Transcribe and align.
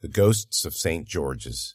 The 0.00 0.08
Ghosts 0.08 0.64
of 0.64 0.74
St. 0.74 1.06
George's. 1.06 1.74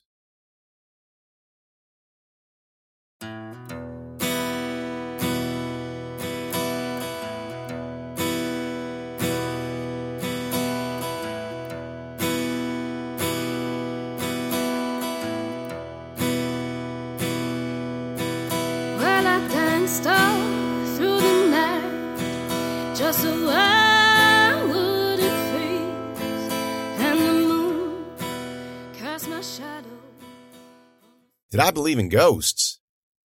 Did 31.55 31.64
I 31.64 31.71
believe 31.71 32.00
in 32.00 32.09
ghosts? 32.09 32.82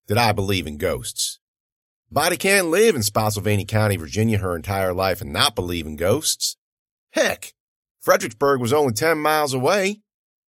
Did 0.07 0.17
I 0.17 0.31
believe 0.31 0.65
in 0.65 0.77
ghosts? 0.77 1.39
Body 2.09 2.37
can't 2.37 2.67
live 2.67 2.95
in 2.95 3.03
Spotsylvania 3.03 3.65
County, 3.65 3.97
Virginia 3.97 4.37
her 4.37 4.55
entire 4.55 4.93
life 4.93 5.19
and 5.19 5.33
not 5.33 5.53
believe 5.53 5.85
in 5.85 5.97
ghosts. 5.97 6.55
Heck, 7.09 7.53
Fredericksburg 7.99 8.61
was 8.61 8.71
only 8.71 8.93
10 8.93 9.17
miles 9.17 9.53
away. 9.53 9.99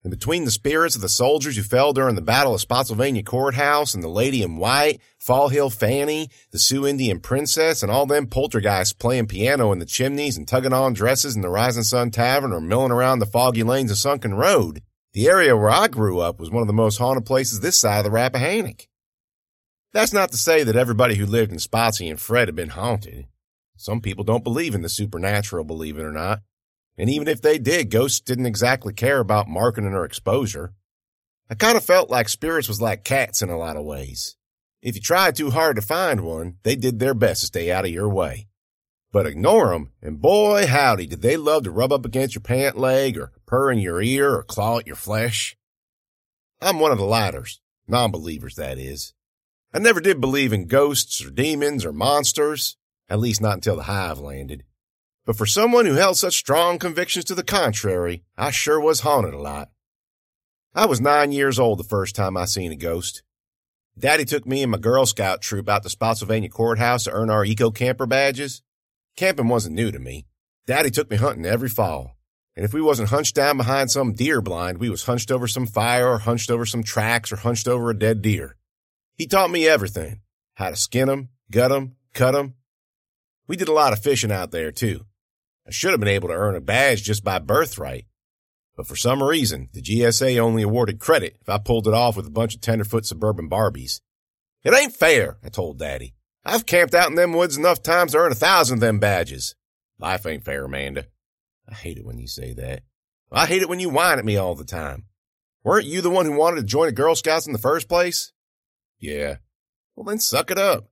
And 0.02 0.12
between 0.12 0.46
the 0.46 0.52
spirits 0.52 0.96
of 0.96 1.02
the 1.02 1.10
soldiers 1.10 1.58
who 1.58 1.62
fell 1.62 1.92
during 1.92 2.16
the 2.16 2.22
Battle 2.22 2.54
of 2.54 2.62
Spotsylvania 2.62 3.22
Courthouse 3.22 3.94
and 3.94 4.02
the 4.02 4.08
Lady 4.08 4.44
in 4.44 4.56
White, 4.56 5.02
Fall 5.20 5.50
Hill 5.50 5.70
Fanny, 5.70 6.30
the 6.52 6.60
Sioux 6.60 6.88
Indian 6.88 7.20
Princess, 7.20 7.84
and 7.84 7.92
all 7.92 8.06
them 8.06 8.28
poltergeists 8.28 8.94
playing 8.94 9.28
piano 9.28 9.74
in 9.74 9.80
the 9.80 9.86
chimneys 9.86 10.38
and 10.38 10.48
tugging 10.48 10.72
on 10.72 10.94
dresses 10.94 11.36
in 11.36 11.42
the 11.42 11.50
Rising 11.50 11.84
Sun 11.84 12.12
Tavern 12.12 12.54
or 12.54 12.62
milling 12.62 12.94
around 12.94 13.20
the 13.20 13.26
foggy 13.26 13.64
lanes 13.64 13.92
of 13.92 13.98
Sunken 13.98 14.36
Road, 14.36 14.82
the 15.14 15.30
area 15.30 15.56
where 15.56 15.70
I 15.70 15.88
grew 15.88 16.20
up 16.20 16.40
was 16.40 16.50
one 16.50 16.62
of 16.62 16.68
the 16.68 16.74
most 16.74 16.98
haunted 16.98 17.26
places 17.26 17.60
this 17.60 17.80
side 17.80 18.00
of 18.00 18.04
the 18.06 18.12
Rappahannock. 18.12 18.88
That's 19.94 20.14
not 20.14 20.32
to 20.32 20.38
say 20.38 20.64
that 20.64 20.76
everybody 20.76 21.16
who 21.16 21.26
lived 21.26 21.52
in 21.52 21.60
Spotsy 21.60 22.10
and 22.10 22.20
Fred 22.20 22.48
had 22.48 22.56
been 22.56 22.70
haunted. 22.70 23.28
Some 23.78 24.02
people 24.02 24.24
don't 24.24 24.44
believe 24.44 24.74
in 24.74 24.82
the 24.82 24.90
supernatural, 24.90 25.64
believe 25.64 25.98
it 25.98 26.04
or 26.04 26.12
not. 26.12 26.42
And 26.98 27.10
even 27.10 27.28
if 27.28 27.42
they 27.42 27.60
did, 27.60 27.92
ghosts 27.92 28.20
didn't 28.20 28.48
exactly 28.48 28.94
care 28.94 29.20
about 29.20 29.48
marketing 29.48 29.94
or 29.94 30.06
exposure. 30.06 30.74
I 31.50 31.56
kind 31.56 31.78
of 31.78 31.84
felt 31.84 32.10
like 32.10 32.30
spirits 32.30 32.68
was 32.68 32.82
like 32.82 33.04
cats 33.04 33.42
in 33.42 33.50
a 33.50 33.58
lot 33.58 33.78
of 33.78 33.86
ways. 33.86 34.36
If 34.82 34.96
you 34.96 35.02
tried 35.02 35.36
too 35.36 35.52
hard 35.52 35.76
to 35.76 35.82
find 35.82 36.22
one, 36.22 36.58
they 36.64 36.76
did 36.76 37.00
their 37.00 37.14
best 37.14 37.42
to 37.42 37.48
stay 37.48 37.72
out 37.72 37.86
of 37.86 37.92
your 37.92 38.10
way. 38.10 38.48
But 39.14 39.28
ignore 39.28 39.76
'em, 39.76 39.92
and 40.02 40.20
boy 40.20 40.66
howdy 40.66 41.06
did 41.06 41.22
they 41.22 41.38
love 41.38 41.66
to 41.66 41.72
rub 41.72 41.94
up 41.94 42.04
against 42.04 42.34
your 42.34 42.42
pant 42.42 42.80
leg 42.80 43.16
or 43.16 43.32
purr 43.46 43.72
in 43.72 43.78
your 43.78 44.02
ear 44.02 44.34
or 44.34 44.44
claw 44.44 44.80
at 44.80 44.88
your 44.88 44.96
flesh. 44.96 45.56
I'm 46.60 46.80
one 46.80 46.92
of 46.92 46.98
the 46.98 47.06
latters, 47.06 47.62
non-believers 47.88 48.56
that 48.56 48.80
is. 48.80 49.14
I 49.72 49.78
never 49.78 50.02
did 50.02 50.20
believe 50.20 50.52
in 50.52 50.66
ghosts 50.66 51.24
or 51.24 51.30
demons 51.30 51.86
or 51.86 51.94
monsters, 51.94 52.76
at 53.08 53.20
least 53.20 53.40
not 53.40 53.54
until 53.54 53.76
the 53.76 53.84
hive 53.84 54.18
landed. 54.18 54.64
But 55.26 55.38
for 55.38 55.46
someone 55.46 55.86
who 55.86 55.94
held 55.94 56.18
such 56.18 56.34
strong 56.34 56.80
convictions 56.80 57.26
to 57.26 57.36
the 57.36 57.44
contrary, 57.44 58.24
I 58.36 58.50
sure 58.50 58.80
was 58.80 59.02
haunted 59.02 59.36
a 59.36 59.40
lot. 59.40 59.70
I 60.74 60.88
was 60.88 61.00
nine 61.00 61.32
years 61.32 61.60
old 61.60 61.78
the 61.78 61.84
first 61.84 62.16
time 62.16 62.36
I 62.36 62.46
seen 62.46 62.72
a 62.72 62.76
ghost. 62.76 63.22
Daddy 63.96 64.26
took 64.26 64.48
me 64.48 64.64
and 64.64 64.72
my 64.72 64.80
Girl 64.80 65.06
Scout 65.06 65.44
troop 65.44 65.70
out 65.70 65.84
to 65.84 65.90
Spotsylvania 65.90 66.50
Courthouse 66.50 67.04
to 67.04 67.12
earn 67.12 67.30
our 67.30 67.46
eco 67.46 67.70
camper 67.70 68.08
badges. 68.08 68.64
Camping 69.16 69.48
wasn't 69.48 69.76
new 69.76 69.92
to 69.92 70.00
me. 70.00 70.26
Daddy 70.66 70.90
took 70.90 71.10
me 71.12 71.18
hunting 71.18 71.46
every 71.46 71.70
fall. 71.70 72.18
And 72.56 72.66
if 72.66 72.74
we 72.74 72.82
wasn't 72.82 73.10
hunched 73.10 73.36
down 73.36 73.58
behind 73.58 73.92
some 73.92 74.14
deer 74.14 74.42
blind, 74.42 74.80
we 74.80 74.90
was 74.90 75.04
hunched 75.04 75.32
over 75.32 75.48
some 75.48 75.68
fire 75.68 76.08
or 76.08 76.20
hunched 76.20 76.50
over 76.50 76.66
some 76.66 76.84
tracks 76.84 77.32
or 77.32 77.38
hunched 77.38 77.68
over 77.68 77.90
a 77.90 77.98
dead 77.98 78.22
deer. 78.22 78.58
He 79.16 79.28
taught 79.28 79.52
me 79.52 79.68
everything. 79.68 80.22
How 80.56 80.70
to 80.70 80.76
skin 80.76 81.10
'em, 81.10 81.30
gut 81.52 81.72
'em, 81.72 81.96
cut 82.14 82.36
'em. 82.36 82.56
We 83.48 83.56
did 83.56 83.68
a 83.68 83.74
lot 83.74 83.94
of 83.94 84.04
fishing 84.04 84.32
out 84.32 84.52
there 84.52 84.72
too. 84.72 85.06
I 85.68 85.72
should 85.72 85.92
have 85.92 86.00
been 86.00 86.10
able 86.10 86.30
to 86.30 86.36
earn 86.36 86.56
a 86.56 86.62
badge 86.62 87.04
just 87.04 87.24
by 87.24 87.40
birthright. 87.40 88.06
But 88.76 88.88
for 88.88 88.96
some 88.96 89.22
reason, 89.22 89.70
the 89.74 89.82
GSA 89.82 90.40
only 90.40 90.64
awarded 90.64 91.00
credit 91.00 91.38
if 91.42 91.50
I 91.50 91.60
pulled 91.60 91.88
it 91.88 91.94
off 91.94 92.18
with 92.18 92.26
a 92.26 92.32
bunch 92.32 92.56
of 92.56 92.62
tenderfoot 92.62 93.06
suburban 93.06 93.50
Barbies. 93.50 94.02
It 94.64 94.74
ain't 94.74 94.96
fair, 94.96 95.38
I 95.44 95.50
told 95.50 95.78
Daddy. 95.78 96.16
I've 96.46 96.66
camped 96.66 96.94
out 96.94 97.10
in 97.10 97.16
them 97.16 97.34
woods 97.34 97.58
enough 97.58 97.82
times 97.82 98.12
to 98.12 98.18
earn 98.18 98.32
a 98.32 98.36
thousand 98.36 98.76
of 98.76 98.82
them 98.82 99.00
badges. 99.00 99.56
Life 100.00 100.26
ain't 100.26 100.44
fair, 100.44 100.66
Amanda. 100.66 101.08
I 101.70 101.74
hate 101.74 101.98
it 101.98 102.06
when 102.06 102.18
you 102.20 102.28
say 102.28 102.54
that. 102.54 102.84
I 103.32 103.46
hate 103.46 103.62
it 103.62 103.70
when 103.70 103.80
you 103.80 103.90
whine 103.90 104.20
at 104.20 104.26
me 104.26 104.38
all 104.38 104.54
the 104.54 104.66
time. 104.66 105.06
Weren't 105.64 105.86
you 105.86 106.02
the 106.02 106.10
one 106.10 106.26
who 106.26 106.34
wanted 106.34 106.58
to 106.58 106.68
join 106.68 106.88
the 106.88 106.92
Girl 106.92 107.16
Scouts 107.16 107.48
in 107.48 107.54
the 107.54 107.60
first 107.60 107.88
place? 107.88 108.34
Yeah. 109.00 109.38
Well, 109.96 110.04
then 110.04 110.20
suck 110.20 110.52
it 110.52 110.58
up. 110.58 110.90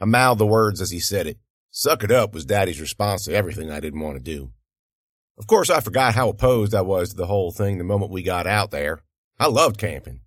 I 0.00 0.06
mouthed 0.06 0.40
the 0.40 0.46
words 0.46 0.80
as 0.80 0.90
he 0.90 0.98
said 0.98 1.26
it. 1.26 1.38
Suck 1.70 2.02
it 2.02 2.10
up 2.10 2.34
was 2.34 2.44
Daddy's 2.44 2.80
response 2.80 3.24
to 3.24 3.34
everything 3.34 3.70
I 3.70 3.80
didn't 3.80 4.00
want 4.00 4.16
to 4.16 4.20
do. 4.20 4.52
Of 5.38 5.46
course, 5.46 5.70
I 5.70 5.80
forgot 5.80 6.14
how 6.14 6.28
opposed 6.28 6.74
I 6.74 6.82
was 6.82 7.10
to 7.10 7.16
the 7.16 7.26
whole 7.26 7.52
thing 7.52 7.78
the 7.78 7.84
moment 7.84 8.10
we 8.10 8.22
got 8.22 8.46
out 8.46 8.70
there. 8.70 9.02
I 9.38 9.46
loved 9.46 9.78
camping. 9.78 10.20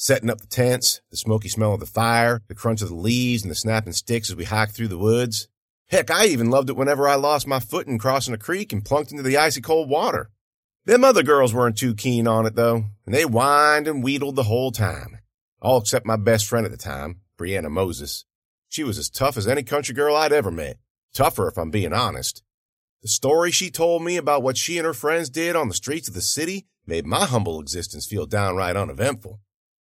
Setting 0.00 0.30
up 0.30 0.40
the 0.40 0.46
tents, 0.46 1.00
the 1.10 1.16
smoky 1.16 1.48
smell 1.48 1.74
of 1.74 1.80
the 1.80 1.84
fire, 1.86 2.40
the 2.46 2.54
crunch 2.54 2.82
of 2.82 2.88
the 2.88 2.94
leaves 2.94 3.42
and 3.42 3.50
the 3.50 3.56
snapping 3.56 3.92
sticks 3.92 4.30
as 4.30 4.36
we 4.36 4.44
hiked 4.44 4.76
through 4.76 4.86
the 4.86 4.96
woods. 4.96 5.48
Heck, 5.88 6.08
I 6.08 6.26
even 6.26 6.50
loved 6.50 6.70
it 6.70 6.76
whenever 6.76 7.08
I 7.08 7.16
lost 7.16 7.48
my 7.48 7.58
footing 7.58 7.98
crossing 7.98 8.32
a 8.32 8.38
creek 8.38 8.72
and 8.72 8.84
plunked 8.84 9.10
into 9.10 9.24
the 9.24 9.36
icy 9.36 9.60
cold 9.60 9.90
water. 9.90 10.30
Them 10.84 11.02
other 11.02 11.24
girls 11.24 11.52
weren't 11.52 11.76
too 11.76 11.96
keen 11.96 12.28
on 12.28 12.46
it 12.46 12.54
though, 12.54 12.84
and 13.06 13.12
they 13.12 13.24
whined 13.24 13.88
and 13.88 14.04
wheedled 14.04 14.36
the 14.36 14.44
whole 14.44 14.70
time. 14.70 15.18
All 15.60 15.78
except 15.78 16.06
my 16.06 16.14
best 16.14 16.46
friend 16.46 16.64
at 16.64 16.70
the 16.70 16.78
time, 16.78 17.22
Brianna 17.36 17.68
Moses. 17.68 18.24
She 18.68 18.84
was 18.84 18.98
as 18.98 19.10
tough 19.10 19.36
as 19.36 19.48
any 19.48 19.64
country 19.64 19.96
girl 19.96 20.14
I'd 20.14 20.32
ever 20.32 20.52
met. 20.52 20.78
Tougher 21.12 21.48
if 21.48 21.58
I'm 21.58 21.72
being 21.72 21.92
honest. 21.92 22.44
The 23.02 23.08
story 23.08 23.50
she 23.50 23.68
told 23.68 24.04
me 24.04 24.16
about 24.16 24.44
what 24.44 24.56
she 24.56 24.78
and 24.78 24.86
her 24.86 24.94
friends 24.94 25.28
did 25.28 25.56
on 25.56 25.66
the 25.66 25.74
streets 25.74 26.06
of 26.06 26.14
the 26.14 26.20
city 26.20 26.68
made 26.86 27.04
my 27.04 27.24
humble 27.24 27.60
existence 27.60 28.06
feel 28.06 28.26
downright 28.26 28.76
uneventful. 28.76 29.40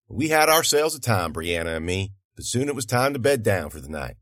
We 0.08 0.28
had 0.28 0.48
ourselves 0.48 0.94
a 0.94 1.00
time, 1.00 1.32
Brianna 1.32 1.76
and 1.76 1.86
me, 1.86 2.12
but 2.36 2.44
soon 2.44 2.68
it 2.68 2.74
was 2.74 2.86
time 2.86 3.12
to 3.12 3.18
bed 3.18 3.42
down 3.42 3.70
for 3.70 3.80
the 3.80 3.88
night. 3.88 4.16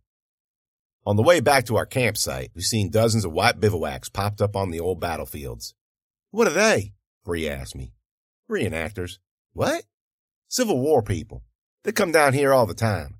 On 1.07 1.17
the 1.17 1.23
way 1.23 1.41
back 1.41 1.67
to 1.67 1.77
our 1.77 1.85
campsite, 1.85 2.51
we 2.55 2.63
seen 2.63 2.91
dozens 2.91 3.27
of 3.27 3.33
white 3.33 3.61
bivouacs 3.61 4.09
popped 4.09 4.41
up 4.41 4.57
on 4.57 4.71
the 4.71 4.81
old 4.81 4.99
battlefields. 5.01 5.75
What 6.31 6.47
are 6.47 6.55
they? 6.55 6.95
Bree 7.25 7.49
asked 7.49 7.77
me. 7.77 7.93
Reenactors. 8.51 9.19
What? 9.53 9.85
Civil 10.49 10.81
War 10.81 11.03
people. 11.03 11.45
They 11.83 11.93
come 11.93 12.13
down 12.13 12.33
here 12.33 12.53
all 12.55 12.65
the 12.65 12.75
time. 12.75 13.19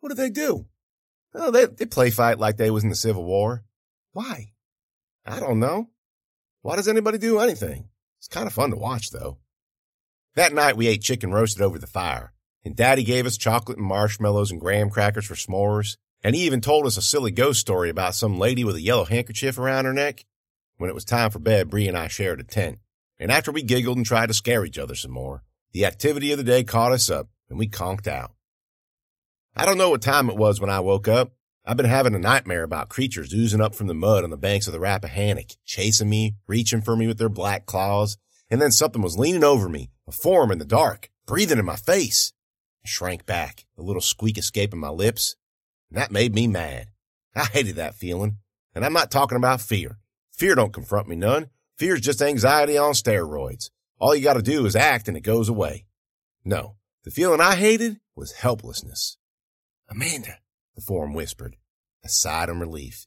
What 0.00 0.10
do 0.10 0.14
they 0.14 0.30
do? 0.30 0.66
Oh, 1.34 1.50
they, 1.50 1.66
they 1.66 1.86
play 1.86 2.10
fight 2.10 2.38
like 2.38 2.56
they 2.56 2.70
was 2.70 2.84
in 2.84 2.90
the 2.90 2.96
Civil 2.96 3.24
War. 3.24 3.64
Why? 4.12 4.52
I 5.26 5.40
don't 5.40 5.58
know. 5.58 5.90
Why 6.62 6.76
does 6.76 6.88
anybody 6.88 7.18
do 7.18 7.40
anything? 7.40 7.88
It's 8.18 8.28
kind 8.28 8.46
of 8.46 8.52
fun 8.52 8.70
to 8.70 8.76
watch, 8.76 9.10
though. 9.10 9.38
That 10.34 10.52
night 10.52 10.76
we 10.76 10.86
ate 10.86 11.02
chicken 11.02 11.32
roasted 11.32 11.62
over 11.62 11.78
the 11.78 11.86
fire, 11.86 12.32
and 12.64 12.76
Daddy 12.76 13.02
gave 13.02 13.26
us 13.26 13.36
chocolate 13.36 13.78
and 13.78 13.86
marshmallows 13.86 14.50
and 14.50 14.60
graham 14.60 14.90
crackers 14.90 15.26
for 15.26 15.34
s'mores, 15.34 15.96
and 16.22 16.34
he 16.34 16.42
even 16.42 16.60
told 16.60 16.86
us 16.86 16.96
a 16.96 17.02
silly 17.02 17.30
ghost 17.30 17.60
story 17.60 17.90
about 17.90 18.14
some 18.14 18.38
lady 18.38 18.64
with 18.64 18.76
a 18.76 18.80
yellow 18.80 19.04
handkerchief 19.04 19.58
around 19.58 19.84
her 19.84 19.92
neck. 19.92 20.24
When 20.76 20.90
it 20.90 20.94
was 20.94 21.04
time 21.04 21.30
for 21.30 21.38
bed, 21.38 21.70
Bree 21.70 21.88
and 21.88 21.96
I 21.96 22.08
shared 22.08 22.40
a 22.40 22.44
tent, 22.44 22.78
and 23.18 23.32
after 23.32 23.50
we 23.50 23.62
giggled 23.62 23.96
and 23.96 24.06
tried 24.06 24.28
to 24.28 24.34
scare 24.34 24.64
each 24.64 24.78
other 24.78 24.94
some 24.94 25.10
more, 25.10 25.42
the 25.72 25.86
activity 25.86 26.32
of 26.32 26.38
the 26.38 26.44
day 26.44 26.62
caught 26.62 26.92
us 26.92 27.10
up, 27.10 27.28
and 27.48 27.58
we 27.58 27.66
conked 27.66 28.06
out. 28.06 28.32
I 29.56 29.66
don't 29.66 29.78
know 29.78 29.90
what 29.90 30.02
time 30.02 30.30
it 30.30 30.36
was 30.36 30.60
when 30.60 30.70
I 30.70 30.80
woke 30.80 31.08
up. 31.08 31.32
I've 31.64 31.76
been 31.76 31.86
having 31.86 32.14
a 32.14 32.18
nightmare 32.18 32.62
about 32.62 32.88
creatures 32.88 33.34
oozing 33.34 33.60
up 33.60 33.74
from 33.74 33.88
the 33.88 33.94
mud 33.94 34.24
on 34.24 34.30
the 34.30 34.36
banks 34.36 34.66
of 34.66 34.72
the 34.72 34.80
Rappahannock, 34.80 35.50
chasing 35.64 36.08
me, 36.08 36.36
reaching 36.46 36.80
for 36.80 36.96
me 36.96 37.06
with 37.06 37.18
their 37.18 37.28
black 37.28 37.66
claws, 37.66 38.16
and 38.50 38.60
then 38.60 38.70
something 38.70 39.02
was 39.02 39.18
leaning 39.18 39.44
over 39.44 39.68
me, 39.68 39.90
a 40.06 40.12
form 40.12 40.50
in 40.50 40.58
the 40.58 40.64
dark, 40.64 41.10
breathing 41.26 41.58
in 41.58 41.64
my 41.64 41.76
face. 41.76 42.32
I 42.84 42.88
shrank 42.88 43.26
back, 43.26 43.66
a 43.76 43.82
little 43.82 44.00
squeak 44.02 44.38
escaping 44.38 44.80
my 44.80 44.88
lips, 44.88 45.36
and 45.90 45.98
that 45.98 46.10
made 46.12 46.34
me 46.34 46.46
mad. 46.46 46.88
I 47.34 47.44
hated 47.44 47.76
that 47.76 47.94
feeling, 47.94 48.38
and 48.74 48.84
I'm 48.84 48.92
not 48.92 49.10
talking 49.10 49.36
about 49.36 49.60
fear. 49.60 49.98
Fear 50.32 50.54
don't 50.56 50.72
confront 50.72 51.08
me 51.08 51.16
none. 51.16 51.50
Fear's 51.76 52.00
just 52.00 52.22
anxiety 52.22 52.76
on 52.78 52.92
steroids. 52.92 53.70
All 53.98 54.14
you 54.14 54.22
gotta 54.22 54.42
do 54.42 54.66
is 54.66 54.76
act 54.76 55.08
and 55.08 55.16
it 55.16 55.22
goes 55.22 55.48
away. 55.48 55.86
No, 56.44 56.76
the 57.04 57.10
feeling 57.10 57.40
I 57.40 57.56
hated 57.56 57.98
was 58.16 58.32
helplessness. 58.32 59.18
Amanda, 59.88 60.38
the 60.74 60.80
form 60.80 61.14
whispered. 61.14 61.56
a 62.04 62.08
sigh 62.08 62.44
of 62.44 62.58
relief. 62.58 63.06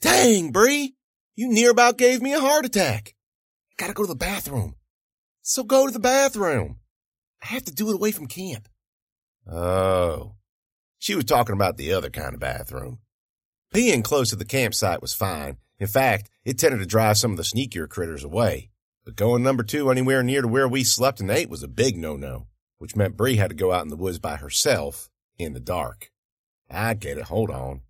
Dang, 0.00 0.52
Bree, 0.52 0.94
you 1.34 1.48
near 1.48 1.70
about 1.70 1.96
gave 1.98 2.20
me 2.20 2.34
a 2.34 2.40
heart 2.40 2.64
attack. 2.66 3.14
I 3.70 3.74
gotta 3.82 3.94
go 3.94 4.02
to 4.02 4.08
the 4.08 4.14
bathroom. 4.14 4.74
So 5.48 5.64
go 5.64 5.86
to 5.86 5.92
the 5.92 5.98
bathroom. 5.98 6.76
I 7.42 7.46
have 7.46 7.64
to 7.64 7.72
do 7.72 7.88
it 7.88 7.94
away 7.94 8.12
from 8.12 8.26
camp. 8.26 8.68
Oh. 9.50 10.34
She 10.98 11.14
was 11.14 11.24
talking 11.24 11.54
about 11.54 11.78
the 11.78 11.94
other 11.94 12.10
kind 12.10 12.34
of 12.34 12.40
bathroom. 12.40 12.98
Being 13.72 14.02
close 14.02 14.28
to 14.28 14.36
the 14.36 14.44
campsite 14.44 15.00
was 15.00 15.14
fine. 15.14 15.56
In 15.78 15.86
fact, 15.86 16.28
it 16.44 16.58
tended 16.58 16.80
to 16.80 16.86
drive 16.86 17.16
some 17.16 17.30
of 17.30 17.38
the 17.38 17.44
sneakier 17.44 17.88
critters 17.88 18.24
away. 18.24 18.68
But 19.06 19.16
going 19.16 19.42
number 19.42 19.62
two 19.62 19.90
anywhere 19.90 20.22
near 20.22 20.42
to 20.42 20.48
where 20.48 20.68
we 20.68 20.84
slept 20.84 21.18
and 21.18 21.30
ate 21.30 21.48
was 21.48 21.62
a 21.62 21.68
big 21.68 21.96
no-no, 21.96 22.48
which 22.76 22.94
meant 22.94 23.16
Bree 23.16 23.36
had 23.36 23.48
to 23.48 23.56
go 23.56 23.72
out 23.72 23.84
in 23.84 23.88
the 23.88 23.96
woods 23.96 24.18
by 24.18 24.36
herself 24.36 25.08
in 25.38 25.54
the 25.54 25.60
dark. 25.60 26.12
I 26.70 26.92
get 26.92 27.16
it. 27.16 27.24
Hold 27.24 27.48
on. 27.48 27.80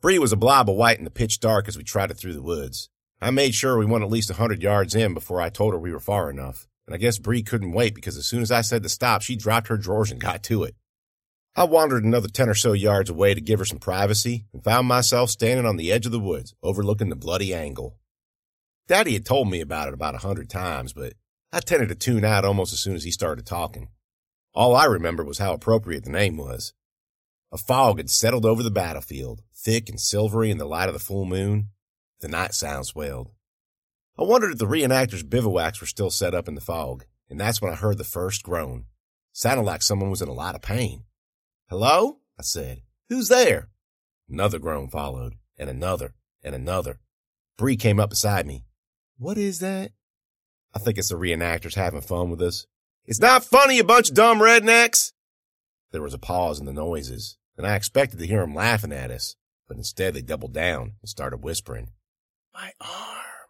Bree 0.00 0.20
was 0.20 0.30
a 0.30 0.36
blob 0.36 0.70
of 0.70 0.76
white 0.76 0.98
in 0.98 1.04
the 1.04 1.10
pitch 1.10 1.40
dark 1.40 1.66
as 1.66 1.76
we 1.76 1.82
trotted 1.82 2.18
through 2.18 2.34
the 2.34 2.40
woods. 2.40 2.88
I 3.20 3.30
made 3.30 3.54
sure 3.54 3.76
we 3.76 3.86
went 3.86 4.04
at 4.04 4.10
least 4.10 4.30
a 4.30 4.34
hundred 4.34 4.62
yards 4.62 4.94
in 4.94 5.12
before 5.14 5.40
I 5.40 5.50
told 5.50 5.74
her 5.74 5.78
we 5.78 5.92
were 5.92 6.00
far 6.00 6.30
enough. 6.30 6.66
And 6.86 6.94
I 6.94 6.98
guess 6.98 7.18
Bree 7.18 7.42
couldn't 7.42 7.72
wait 7.72 7.94
because 7.94 8.16
as 8.16 8.26
soon 8.26 8.42
as 8.42 8.50
I 8.50 8.62
said 8.62 8.82
to 8.82 8.88
stop, 8.88 9.22
she 9.22 9.36
dropped 9.36 9.68
her 9.68 9.76
drawers 9.76 10.10
and 10.10 10.20
got 10.20 10.42
to 10.44 10.64
it. 10.64 10.74
I 11.54 11.64
wandered 11.64 12.04
another 12.04 12.28
ten 12.28 12.48
or 12.48 12.54
so 12.54 12.72
yards 12.72 13.10
away 13.10 13.34
to 13.34 13.40
give 13.40 13.58
her 13.58 13.64
some 13.64 13.78
privacy 13.78 14.46
and 14.52 14.64
found 14.64 14.88
myself 14.88 15.30
standing 15.30 15.66
on 15.66 15.76
the 15.76 15.92
edge 15.92 16.06
of 16.06 16.12
the 16.12 16.18
woods 16.18 16.54
overlooking 16.62 17.10
the 17.10 17.16
bloody 17.16 17.52
angle. 17.52 17.98
Daddy 18.88 19.12
had 19.12 19.26
told 19.26 19.50
me 19.50 19.60
about 19.60 19.88
it 19.88 19.94
about 19.94 20.14
a 20.14 20.18
hundred 20.18 20.48
times, 20.48 20.92
but 20.92 21.12
I 21.52 21.60
tended 21.60 21.90
to 21.90 21.94
tune 21.94 22.24
out 22.24 22.44
almost 22.44 22.72
as 22.72 22.80
soon 22.80 22.94
as 22.94 23.04
he 23.04 23.10
started 23.10 23.46
talking. 23.46 23.88
All 24.54 24.74
I 24.74 24.86
remember 24.86 25.24
was 25.24 25.38
how 25.38 25.52
appropriate 25.52 26.04
the 26.04 26.10
name 26.10 26.36
was. 26.36 26.72
A 27.52 27.58
fog 27.58 27.98
had 27.98 28.10
settled 28.10 28.46
over 28.46 28.62
the 28.62 28.70
battlefield, 28.70 29.42
thick 29.54 29.88
and 29.88 30.00
silvery 30.00 30.50
in 30.50 30.58
the 30.58 30.64
light 30.64 30.88
of 30.88 30.94
the 30.94 31.00
full 31.00 31.24
moon. 31.24 31.70
The 32.20 32.28
night 32.28 32.54
sound 32.54 32.86
swelled. 32.86 33.30
I 34.18 34.24
wondered 34.24 34.52
if 34.52 34.58
the 34.58 34.66
reenactors' 34.66 35.28
bivouacs 35.28 35.80
were 35.80 35.86
still 35.86 36.10
set 36.10 36.34
up 36.34 36.48
in 36.48 36.54
the 36.54 36.60
fog, 36.60 37.04
and 37.28 37.40
that's 37.40 37.62
when 37.62 37.72
I 37.72 37.76
heard 37.76 37.98
the 37.98 38.04
first 38.04 38.42
groan. 38.42 38.86
Sounded 39.32 39.62
like 39.62 39.82
someone 39.82 40.10
was 40.10 40.20
in 40.20 40.28
a 40.28 40.32
lot 40.32 40.54
of 40.54 40.62
pain. 40.62 41.04
Hello? 41.68 42.18
I 42.38 42.42
said. 42.42 42.82
Who's 43.08 43.28
there? 43.28 43.68
Another 44.28 44.58
groan 44.58 44.88
followed, 44.88 45.34
and 45.58 45.70
another, 45.70 46.14
and 46.42 46.54
another. 46.54 47.00
Bree 47.56 47.76
came 47.76 48.00
up 48.00 48.10
beside 48.10 48.46
me. 48.46 48.64
What 49.18 49.38
is 49.38 49.60
that? 49.60 49.92
I 50.74 50.78
think 50.78 50.98
it's 50.98 51.08
the 51.08 51.16
reenactors 51.16 51.74
having 51.74 52.00
fun 52.00 52.30
with 52.30 52.42
us. 52.42 52.66
It's 53.06 53.20
not 53.20 53.44
funny, 53.44 53.76
you 53.76 53.84
bunch 53.84 54.10
of 54.10 54.14
dumb 54.14 54.40
rednecks. 54.40 55.12
There 55.90 56.02
was 56.02 56.14
a 56.14 56.18
pause 56.18 56.60
in 56.60 56.66
the 56.66 56.72
noises 56.72 57.38
and 57.60 57.66
I 57.66 57.76
expected 57.76 58.18
to 58.18 58.26
hear 58.26 58.40
them 58.40 58.54
laughing 58.54 58.90
at 58.90 59.10
us, 59.10 59.36
but 59.68 59.76
instead 59.76 60.14
they 60.14 60.22
doubled 60.22 60.54
down 60.54 60.94
and 61.02 61.08
started 61.10 61.44
whispering. 61.44 61.90
My 62.54 62.72
arm. 62.80 63.48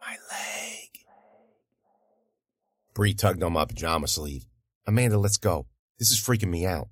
My 0.00 0.16
leg. 0.30 0.88
Bree 2.94 3.14
tugged 3.14 3.42
on 3.42 3.52
my 3.52 3.64
pajama 3.64 4.08
sleeve. 4.08 4.46
Amanda, 4.86 5.18
let's 5.18 5.36
go. 5.36 5.66
This 5.98 6.10
is 6.10 6.20
freaking 6.20 6.48
me 6.50 6.64
out. 6.66 6.88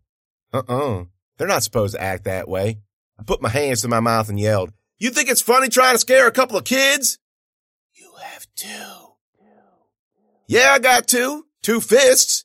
Uh-uh. 0.53 1.05
They're 1.39 1.49
not 1.49 1.63
supposed 1.63 1.95
to 1.95 2.03
act 2.03 2.25
that 2.25 2.49
way. 2.49 2.81
I 3.19 3.23
put 3.23 3.43
my 3.43 3.49
hands 3.49 3.83
to 3.83 3.89
my 3.89 4.01
mouth 4.01 4.29
and 4.29 4.39
yelled, 4.39 4.73
You 4.99 5.11
think 5.11 5.29
it's 5.31 5.41
funny 5.41 5.69
trying 5.69 5.95
to 5.95 6.01
scare 6.01 6.27
a 6.27 6.33
couple 6.33 6.57
of 6.57 6.65
kids? 6.65 7.19
You 7.95 8.13
have 8.23 8.47
two. 8.57 9.15
Yeah, 10.47 10.73
I 10.73 10.79
got 10.79 11.07
two. 11.07 11.47
Two 11.63 11.81
fists. 11.81 12.45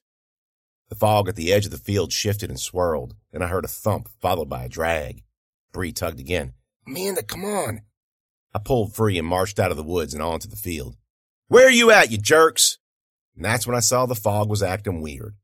The 0.88 0.96
fog 0.96 1.28
at 1.28 1.36
the 1.36 1.52
edge 1.52 1.66
of 1.66 1.72
the 1.72 1.78
field 1.78 2.14
shifted 2.14 2.50
and 2.50 2.60
swirled, 2.60 3.16
and 3.34 3.44
I 3.44 3.48
heard 3.48 3.66
a 3.66 3.70
thump 3.70 4.08
followed 4.22 4.50
by 4.50 4.64
a 4.64 4.70
drag. 4.70 5.24
Bree 5.74 5.92
tugged 5.92 6.20
again. 6.20 6.54
Amanda, 6.88 7.22
come 7.22 7.44
on. 7.44 7.82
I 8.54 8.60
pulled 8.60 8.96
free 8.96 9.18
and 9.18 9.28
marched 9.28 9.60
out 9.60 9.72
of 9.72 9.78
the 9.78 9.84
woods 9.84 10.14
and 10.14 10.24
onto 10.24 10.48
the 10.48 10.56
field. 10.56 10.96
Where 11.48 11.68
are 11.68 11.72
you 11.72 11.92
at, 11.92 12.12
you 12.12 12.18
jerks? 12.18 12.78
And 13.36 13.46
that's 13.46 13.66
when 13.66 13.76
I 13.76 13.80
saw 13.80 14.06
the 14.06 14.16
fog 14.16 14.50
was 14.50 14.64
acting 14.64 15.02
weird. 15.02 15.36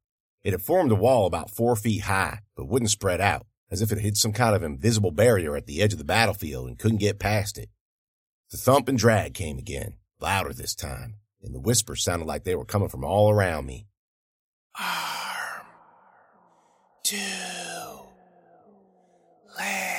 It 0.43 0.51
had 0.51 0.61
formed 0.61 0.91
a 0.91 0.95
wall 0.95 1.25
about 1.25 1.49
four 1.49 1.75
feet 1.75 2.03
high, 2.03 2.39
but 2.55 2.67
wouldn't 2.67 2.91
spread 2.91 3.21
out, 3.21 3.45
as 3.71 3.81
if 3.81 3.91
it 3.91 3.99
hit 3.99 4.17
some 4.17 4.33
kind 4.33 4.55
of 4.55 4.63
invisible 4.63 5.11
barrier 5.11 5.55
at 5.55 5.65
the 5.65 5.81
edge 5.81 5.93
of 5.93 5.99
the 5.99 6.05
battlefield 6.05 6.67
and 6.67 6.77
couldn't 6.77 6.97
get 6.97 7.19
past 7.19 7.57
it. 7.57 7.69
The 8.51 8.57
thump 8.57 8.87
and 8.87 8.97
drag 8.97 9.33
came 9.33 9.57
again, 9.57 9.95
louder 10.19 10.53
this 10.53 10.75
time, 10.75 11.15
and 11.41 11.55
the 11.55 11.59
whispers 11.59 12.03
sounded 12.03 12.25
like 12.25 12.43
they 12.43 12.55
were 12.55 12.65
coming 12.65 12.89
from 12.89 13.03
all 13.03 13.31
around 13.31 13.65
me. 13.65 13.87
Ah 14.77 15.15
two, 17.05 17.17
leg, 19.59 19.94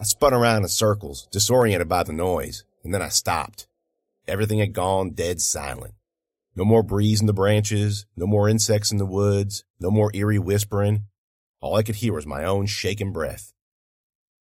I 0.00 0.04
spun 0.04 0.32
around 0.32 0.62
in 0.62 0.68
circles, 0.68 1.26
disoriented 1.32 1.88
by 1.88 2.04
the 2.04 2.12
noise, 2.12 2.62
and 2.84 2.94
then 2.94 3.02
I 3.02 3.08
stopped. 3.08 3.66
Everything 4.28 4.60
had 4.60 4.72
gone 4.72 5.10
dead 5.10 5.40
silent. 5.40 5.94
No 6.54 6.64
more 6.64 6.84
breeze 6.84 7.20
in 7.20 7.26
the 7.26 7.32
branches, 7.32 8.06
no 8.16 8.26
more 8.26 8.48
insects 8.48 8.92
in 8.92 8.98
the 8.98 9.06
woods, 9.06 9.64
no 9.80 9.90
more 9.90 10.12
eerie 10.14 10.38
whispering. 10.38 11.06
All 11.60 11.74
I 11.74 11.82
could 11.82 11.96
hear 11.96 12.12
was 12.12 12.26
my 12.26 12.44
own 12.44 12.66
shaking 12.66 13.12
breath. 13.12 13.52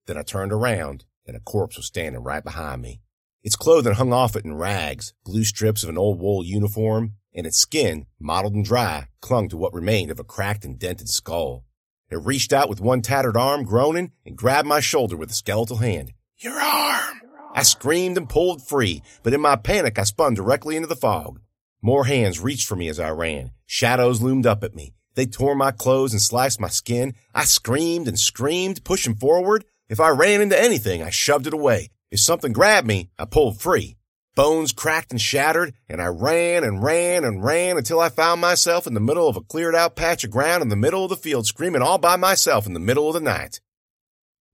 Then 0.05 0.17
I 0.17 0.21
turned 0.21 0.53
around, 0.53 1.05
and 1.25 1.35
a 1.35 1.39
corpse 1.39 1.77
was 1.77 1.87
standing 1.87 2.21
right 2.21 2.43
behind 2.43 2.83
me. 2.83 3.01
Its 3.43 3.55
clothing 3.55 3.93
hung 3.93 4.13
off 4.13 4.35
it 4.35 4.45
in 4.45 4.55
rags, 4.55 5.13
blue 5.25 5.43
strips 5.43 5.83
of 5.83 5.89
an 5.89 5.97
old 5.97 6.19
wool 6.19 6.43
uniform, 6.43 7.13
and 7.33 7.47
its 7.47 7.57
skin, 7.57 8.05
mottled 8.19 8.53
and 8.53 8.65
dry, 8.65 9.07
clung 9.21 9.49
to 9.49 9.57
what 9.57 9.73
remained 9.73 10.11
of 10.11 10.19
a 10.19 10.23
cracked 10.23 10.65
and 10.65 10.77
dented 10.77 11.09
skull. 11.09 11.65
It 12.09 12.23
reached 12.23 12.53
out 12.53 12.69
with 12.69 12.79
one 12.79 13.01
tattered 13.01 13.35
arm, 13.35 13.63
groaning, 13.63 14.11
and 14.25 14.37
grabbed 14.37 14.67
my 14.67 14.79
shoulder 14.79 15.17
with 15.17 15.31
a 15.31 15.33
skeletal 15.33 15.77
hand. 15.77 16.13
Your 16.37 16.59
arm! 16.59 17.21
I 17.53 17.63
screamed 17.63 18.17
and 18.17 18.29
pulled 18.29 18.65
free, 18.65 19.01
but 19.23 19.33
in 19.33 19.41
my 19.41 19.55
panic 19.55 19.99
I 19.99 20.03
spun 20.03 20.33
directly 20.33 20.75
into 20.75 20.87
the 20.87 20.95
fog. 20.95 21.41
More 21.81 22.05
hands 22.05 22.39
reached 22.39 22.67
for 22.67 22.75
me 22.75 22.87
as 22.87 22.99
I 22.99 23.09
ran. 23.09 23.51
Shadows 23.65 24.21
loomed 24.21 24.45
up 24.45 24.63
at 24.63 24.75
me. 24.75 24.93
They 25.15 25.25
tore 25.25 25.55
my 25.55 25.71
clothes 25.71 26.13
and 26.13 26.21
sliced 26.21 26.61
my 26.61 26.67
skin. 26.69 27.15
I 27.33 27.43
screamed 27.43 28.07
and 28.07 28.19
screamed, 28.19 28.83
pushing 28.83 29.15
forward. 29.15 29.65
If 29.89 29.99
I 29.99 30.09
ran 30.09 30.41
into 30.41 30.59
anything, 30.59 31.01
I 31.01 31.09
shoved 31.09 31.47
it 31.47 31.53
away. 31.53 31.89
If 32.11 32.19
something 32.19 32.53
grabbed 32.53 32.87
me, 32.87 33.09
I 33.17 33.25
pulled 33.25 33.59
free. 33.59 33.96
Bones 34.37 34.71
cracked 34.71 35.09
and 35.09 35.19
shattered, 35.19 35.73
and 35.89 35.99
I 35.99 36.05
ran 36.05 36.63
and 36.63 36.83
ran 36.83 37.23
and 37.23 37.43
ran 37.43 37.75
until 37.75 37.99
I 37.99 38.09
found 38.09 38.39
myself 38.39 38.85
in 38.85 38.93
the 38.93 38.99
middle 38.99 39.27
of 39.27 39.35
a 39.35 39.41
cleared 39.41 39.73
out 39.73 39.95
patch 39.95 40.23
of 40.23 40.29
ground 40.29 40.61
in 40.61 40.69
the 40.69 40.75
middle 40.75 41.03
of 41.03 41.09
the 41.09 41.15
field 41.15 41.47
screaming 41.47 41.81
all 41.81 41.97
by 41.97 42.17
myself 42.17 42.67
in 42.67 42.73
the 42.73 42.79
middle 42.79 43.07
of 43.07 43.15
the 43.15 43.19
night. 43.19 43.61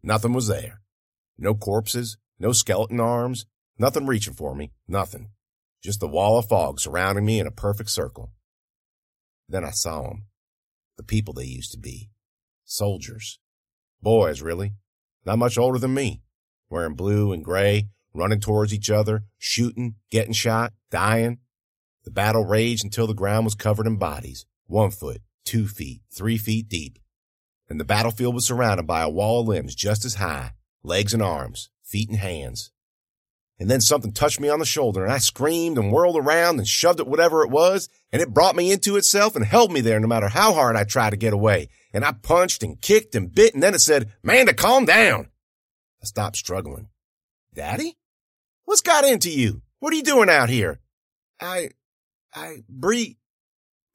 Nothing 0.01 0.31
was 0.31 0.47
there. 0.47 0.80
No 1.38 1.53
corpses, 1.53 2.15
no 2.39 2.53
skeleton 2.53 3.01
arms, 3.01 3.45
nothing 3.77 4.07
reaching 4.07 4.33
for 4.33 4.56
me, 4.56 4.71
nothing. 4.88 5.31
Just 5.83 6.00
the 6.00 6.07
wall 6.07 6.38
of 6.38 6.47
fog 6.47 6.79
surrounding 6.79 7.25
me 7.25 7.41
in 7.41 7.45
a 7.45 7.51
perfect 7.51 7.89
circle. 7.89 8.31
Then 9.50 9.65
I 9.65 9.71
saw 9.71 10.03
them. 10.03 10.27
The 10.95 11.03
people 11.03 11.33
they 11.33 11.44
used 11.44 11.74
to 11.74 11.77
be. 11.77 12.09
Soldiers. 12.63 13.38
Boys, 14.01 14.41
really. 14.41 14.75
Not 15.25 15.39
much 15.39 15.57
older 15.57 15.77
than 15.77 15.94
me. 15.94 16.21
Wearing 16.69 16.95
blue 16.95 17.33
and 17.33 17.44
gray, 17.44 17.89
running 18.13 18.39
towards 18.39 18.74
each 18.74 18.89
other, 18.89 19.24
shooting, 19.38 19.96
getting 20.10 20.34
shot, 20.34 20.74
dying. 20.91 21.39
The 22.03 22.12
battle 22.12 22.46
raged 22.46 22.84
until 22.84 23.08
the 23.08 23.13
ground 23.13 23.46
was 23.46 23.55
covered 23.55 23.88
in 23.88 23.98
bodies, 23.98 24.46
one 24.67 24.91
foot, 24.91 25.22
two 25.46 25.67
feet, 25.67 26.01
three 26.13 26.38
feet 26.38 26.67
deep. 26.67 27.00
And 27.70 27.79
the 27.79 27.86
battlefield 27.86 28.36
was 28.36 28.46
surrounded 28.46 28.86
by 28.86 29.01
a 29.01 29.10
wall 29.10 29.41
of 29.41 29.48
limbs 29.48 29.74
just 29.74 30.05
as 30.05 30.15
high, 30.15 30.51
legs 30.84 31.13
and 31.13 31.24
arms, 31.24 31.70
feet 31.82 32.10
and 32.10 32.20
hands. 32.20 32.72
And 33.60 33.70
then 33.70 33.82
something 33.82 34.12
touched 34.12 34.39
me 34.39 34.50
on 34.50 34.60
the 34.60 34.65
shoulder 34.65 35.03
and 35.03 35.13
I 35.13 35.20
screamed 35.20 35.77
and 35.77 35.91
whirled 35.91 36.17
around 36.17 36.58
and 36.58 36.67
shoved 36.67 37.00
at 37.00 37.08
whatever 37.08 37.43
it 37.43 37.50
was 37.50 37.88
and 38.12 38.22
it 38.22 38.34
brought 38.34 38.55
me 38.55 38.72
into 38.72 38.98
itself 38.98 39.36
and 39.36 39.46
held 39.46 39.72
me 39.72 39.79
there 39.79 40.00
no 40.00 40.08
matter 40.08 40.27
how 40.27 40.53
hard 40.53 40.75
I 40.75 40.84
tried 40.84 41.12
to 41.12 41.17
get 41.17 41.34
away. 41.34 41.70
And 41.93 42.03
I 42.03 42.12
punched 42.12 42.63
and 42.63 42.82
kicked 42.82 43.15
and 43.15 43.34
bit 43.34 43.53
and 43.53 43.63
then 43.63 43.74
it 43.74 43.79
said, 43.79 44.12
Manda, 44.22 44.53
calm 44.53 44.86
down. 44.86 45.29
I 46.01 46.05
stopped 46.05 46.36
struggling. 46.36 46.89
Daddy? 47.53 47.98
What's 48.65 48.82
got 48.82 49.05
into 49.05 49.29
you? 49.29 49.62
What 49.79 49.93
are 49.93 49.98
you 49.98 50.03
doing 50.03 50.29
out 50.29 50.50
here? 50.50 50.79
I, 51.41 51.70
I, 52.34 52.63
Bree, 52.70 53.17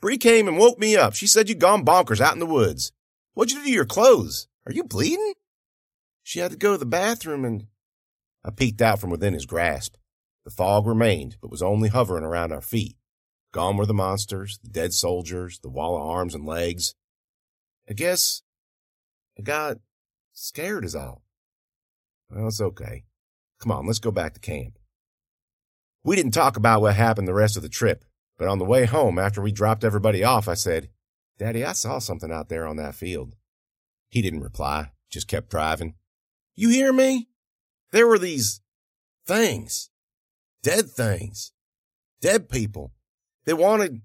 Bree 0.01 0.19
came 0.19 0.49
and 0.49 0.59
woke 0.59 0.79
me 0.79 0.97
up. 0.97 1.15
She 1.15 1.27
said 1.27 1.49
you'd 1.49 1.59
gone 1.59 1.85
bonkers 1.85 2.21
out 2.21 2.35
in 2.35 2.41
the 2.41 2.47
woods. 2.47 2.93
What'd 3.35 3.53
you 3.53 3.61
do 3.61 3.65
to 3.65 3.71
your 3.71 3.85
clothes? 3.85 4.49
Are 4.67 4.73
you 4.73 4.85
bleeding? 4.85 5.35
She 6.23 6.41
had 6.41 6.51
to 6.51 6.57
go 6.57 6.73
to 6.73 6.79
the 6.79 6.87
bathroom 6.87 7.45
and 7.45 7.67
I 8.45 8.51
peeked 8.51 8.83
out 8.83 9.01
from 9.01 9.11
within 9.11 9.35
his 9.35 9.47
grasp. 9.47 9.95
The 10.45 10.51
fog 10.51 10.87
remained, 10.87 11.37
but 11.41 11.51
was 11.51 11.63
only 11.63 11.89
hovering 11.89 12.25
around 12.25 12.53
our 12.53 12.61
feet. 12.61 12.97
Gone 13.53 13.77
were 13.77 13.87
the 13.87 13.95
monsters, 13.95 14.59
the 14.63 14.69
dead 14.69 14.93
soldiers, 14.93 15.59
the 15.59 15.71
wall 15.71 15.97
of 15.97 16.03
arms 16.03 16.35
and 16.35 16.45
legs. 16.45 16.95
I 17.89 17.95
guess 17.95 18.43
I 19.39 19.43
got 19.43 19.79
scared 20.33 20.85
is 20.85 20.95
all. 20.95 21.23
Well, 22.31 22.49
it's 22.49 22.61
okay. 22.61 23.05
Come 23.61 23.73
on, 23.73 23.87
let's 23.87 23.99
go 23.99 24.11
back 24.11 24.35
to 24.35 24.41
camp. 24.41 24.79
We 26.05 26.17
didn't 26.17 26.33
talk 26.33 26.57
about 26.57 26.81
what 26.81 26.95
happened 26.95 27.27
the 27.27 27.35
rest 27.35 27.57
of 27.57 27.63
the 27.63 27.69
trip, 27.69 28.05
but 28.39 28.49
on 28.49 28.59
the 28.59 28.65
way 28.65 28.85
home, 28.85 29.19
after 29.19 29.43
we 29.43 29.53
dropped 29.53 29.85
everybody 29.85 30.23
off, 30.23 30.49
I 30.49 30.55
said, 30.55 30.89
Daddy, 31.39 31.65
I 31.65 31.73
saw 31.73 31.99
something 31.99 32.33
out 32.33 32.49
there 32.49 32.67
on 32.67 32.77
that 32.77 32.95
field. 32.95 33.35
He 34.09 34.23
didn't 34.23 34.43
reply, 34.43 34.93
just 35.11 35.29
kept 35.29 35.51
driving. 35.51 35.95
You 36.55 36.69
hear 36.71 36.93
me? 36.93 37.29
There 37.91 38.07
were 38.07 38.19
these 38.19 38.61
things, 39.27 39.91
dead 40.63 40.91
things, 40.91 41.53
dead 42.21 42.49
people. 42.49 42.93
They 43.45 43.55
wanted, 43.55 44.03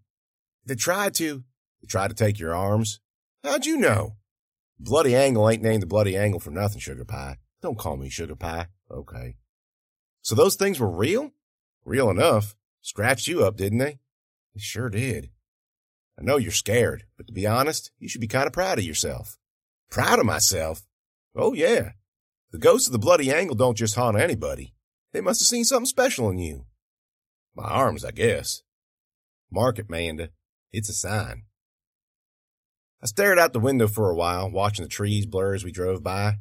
they 0.65 0.75
tried 0.75 1.13
to, 1.15 1.43
they 1.81 1.87
tried 1.87 2.09
to 2.09 2.15
take 2.15 2.39
your 2.39 2.55
arms. 2.55 2.99
How'd 3.43 3.65
you 3.65 3.77
know? 3.77 4.17
Bloody 4.79 5.15
Angle 5.15 5.49
ain't 5.49 5.63
named 5.63 5.81
the 5.81 5.87
Bloody 5.87 6.17
Angle 6.17 6.39
for 6.39 6.51
nothing, 6.51 6.79
Sugar 6.79 7.05
Pie. 7.05 7.37
Don't 7.63 7.79
call 7.79 7.95
me 7.95 8.09
sugar 8.09 8.35
pie. 8.35 8.67
Okay. 8.91 9.35
So 10.23 10.35
those 10.35 10.55
things 10.55 10.79
were 10.79 10.89
real? 10.89 11.31
Real 11.85 12.09
enough. 12.09 12.55
Scratched 12.81 13.27
you 13.27 13.45
up, 13.45 13.55
didn't 13.55 13.77
they? 13.77 13.99
They 14.55 14.59
sure 14.59 14.89
did. 14.89 15.29
I 16.19 16.23
know 16.23 16.37
you're 16.37 16.51
scared, 16.51 17.05
but 17.17 17.27
to 17.27 17.33
be 17.33 17.45
honest, 17.45 17.91
you 17.99 18.07
should 18.07 18.21
be 18.21 18.27
kind 18.27 18.47
of 18.47 18.53
proud 18.53 18.79
of 18.79 18.85
yourself. 18.85 19.37
Proud 19.89 20.19
of 20.19 20.25
myself? 20.25 20.83
Oh, 21.35 21.53
yeah. 21.53 21.91
The 22.51 22.57
ghosts 22.57 22.87
of 22.87 22.93
the 22.93 22.99
Bloody 22.99 23.33
Angle 23.33 23.55
don't 23.55 23.77
just 23.77 23.95
haunt 23.95 24.17
anybody. 24.17 24.73
They 25.11 25.21
must 25.21 25.41
have 25.41 25.47
seen 25.47 25.65
something 25.65 25.85
special 25.85 26.29
in 26.29 26.37
you. 26.37 26.65
My 27.55 27.65
arms, 27.65 28.05
I 28.05 28.11
guess. 28.11 28.61
Mark 29.51 29.77
it, 29.77 29.89
Manda. 29.89 30.29
It's 30.71 30.89
a 30.89 30.93
sign. 30.93 31.43
I 33.01 33.07
stared 33.07 33.39
out 33.39 33.51
the 33.51 33.59
window 33.59 33.87
for 33.87 34.09
a 34.09 34.15
while, 34.15 34.49
watching 34.49 34.83
the 34.83 34.89
trees 34.89 35.25
blur 35.25 35.53
as 35.55 35.63
we 35.63 35.71
drove 35.71 36.01
by. 36.01 36.35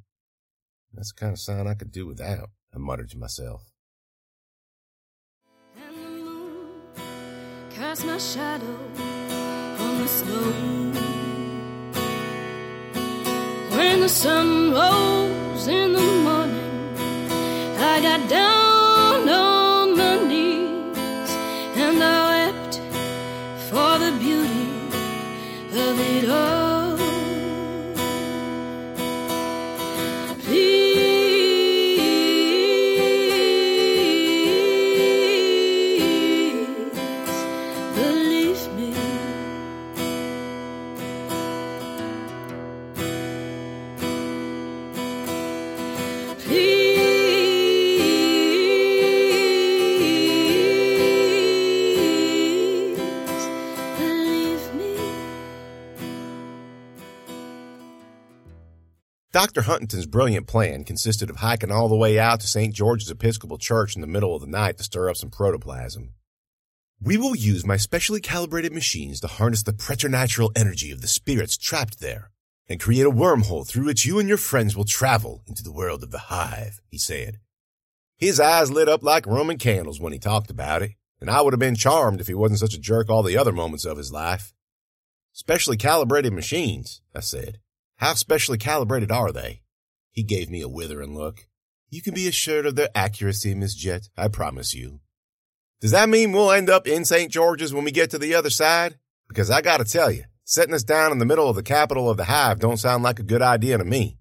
That's 0.92 1.12
the 1.12 1.18
kind 1.18 1.32
of 1.32 1.40
sign 1.40 1.66
I 1.66 1.74
could 1.74 1.90
do 1.90 2.06
without, 2.06 2.50
I 2.74 2.78
muttered 2.78 3.10
to 3.10 3.18
myself. 3.18 3.71
Cast 7.74 8.04
my 8.04 8.18
shadow 8.18 8.76
on 9.84 9.98
the 9.98 10.06
snow. 10.06 10.52
When 13.76 14.00
the 14.00 14.08
sun 14.08 14.72
rose 14.72 15.66
in 15.68 15.92
the 15.92 16.08
morning, 16.26 16.96
I 17.78 18.00
got 18.02 18.28
down 18.28 19.28
on 19.28 19.96
my 19.96 20.16
knees 20.28 21.30
and 21.76 22.02
I 22.02 22.18
wept 22.32 22.74
for 23.68 23.98
the 24.04 24.12
beauty 24.20 24.68
of 25.72 25.98
it 26.00 26.28
all. 26.28 26.71
Dr. 59.42 59.62
Huntington's 59.62 60.06
brilliant 60.06 60.46
plan 60.46 60.84
consisted 60.84 61.28
of 61.28 61.38
hiking 61.38 61.72
all 61.72 61.88
the 61.88 61.96
way 61.96 62.16
out 62.16 62.38
to 62.38 62.46
St. 62.46 62.72
George's 62.72 63.10
Episcopal 63.10 63.58
Church 63.58 63.96
in 63.96 64.00
the 64.00 64.06
middle 64.06 64.36
of 64.36 64.40
the 64.40 64.46
night 64.46 64.78
to 64.78 64.84
stir 64.84 65.10
up 65.10 65.16
some 65.16 65.30
protoplasm. 65.30 66.14
We 67.00 67.18
will 67.18 67.34
use 67.34 67.66
my 67.66 67.76
specially 67.76 68.20
calibrated 68.20 68.72
machines 68.72 69.18
to 69.18 69.26
harness 69.26 69.64
the 69.64 69.72
preternatural 69.72 70.52
energy 70.54 70.92
of 70.92 71.00
the 71.00 71.08
spirits 71.08 71.58
trapped 71.58 71.98
there 71.98 72.30
and 72.68 72.78
create 72.78 73.04
a 73.04 73.10
wormhole 73.10 73.66
through 73.66 73.86
which 73.86 74.06
you 74.06 74.20
and 74.20 74.28
your 74.28 74.38
friends 74.38 74.76
will 74.76 74.84
travel 74.84 75.42
into 75.48 75.64
the 75.64 75.72
world 75.72 76.04
of 76.04 76.12
the 76.12 76.28
hive, 76.30 76.80
he 76.86 76.96
said. 76.96 77.40
His 78.16 78.38
eyes 78.38 78.70
lit 78.70 78.88
up 78.88 79.02
like 79.02 79.26
Roman 79.26 79.58
candles 79.58 79.98
when 79.98 80.12
he 80.12 80.20
talked 80.20 80.50
about 80.52 80.82
it, 80.82 80.92
and 81.20 81.28
I 81.28 81.40
would 81.40 81.52
have 81.52 81.58
been 81.58 81.74
charmed 81.74 82.20
if 82.20 82.28
he 82.28 82.34
wasn't 82.34 82.60
such 82.60 82.74
a 82.74 82.80
jerk 82.80 83.10
all 83.10 83.24
the 83.24 83.38
other 83.38 83.50
moments 83.50 83.86
of 83.86 83.98
his 83.98 84.12
life. 84.12 84.54
Specially 85.32 85.76
calibrated 85.76 86.32
machines, 86.32 87.00
I 87.12 87.18
said. 87.18 87.58
How 88.02 88.14
specially 88.14 88.58
calibrated 88.58 89.12
are 89.12 89.30
they? 89.30 89.62
He 90.10 90.24
gave 90.24 90.50
me 90.50 90.60
a 90.60 90.68
withering 90.68 91.14
look. 91.14 91.46
You 91.88 92.02
can 92.02 92.14
be 92.14 92.26
assured 92.26 92.66
of 92.66 92.74
their 92.74 92.88
accuracy, 92.96 93.54
Miss 93.54 93.76
Jet, 93.76 94.08
I 94.16 94.26
promise 94.26 94.74
you. 94.74 94.98
Does 95.80 95.92
that 95.92 96.08
mean 96.08 96.32
we'll 96.32 96.50
end 96.50 96.68
up 96.68 96.88
in 96.88 97.04
St. 97.04 97.30
George's 97.30 97.72
when 97.72 97.84
we 97.84 97.92
get 97.92 98.10
to 98.10 98.18
the 98.18 98.34
other 98.34 98.50
side? 98.50 98.98
Because 99.28 99.52
I 99.52 99.60
gotta 99.60 99.84
tell 99.84 100.10
you, 100.10 100.24
setting 100.42 100.74
us 100.74 100.82
down 100.82 101.12
in 101.12 101.18
the 101.18 101.24
middle 101.24 101.48
of 101.48 101.54
the 101.54 101.62
capital 101.62 102.10
of 102.10 102.16
the 102.16 102.24
hive 102.24 102.58
don't 102.58 102.76
sound 102.78 103.04
like 103.04 103.20
a 103.20 103.22
good 103.22 103.40
idea 103.40 103.78
to 103.78 103.84
me. 103.84 104.18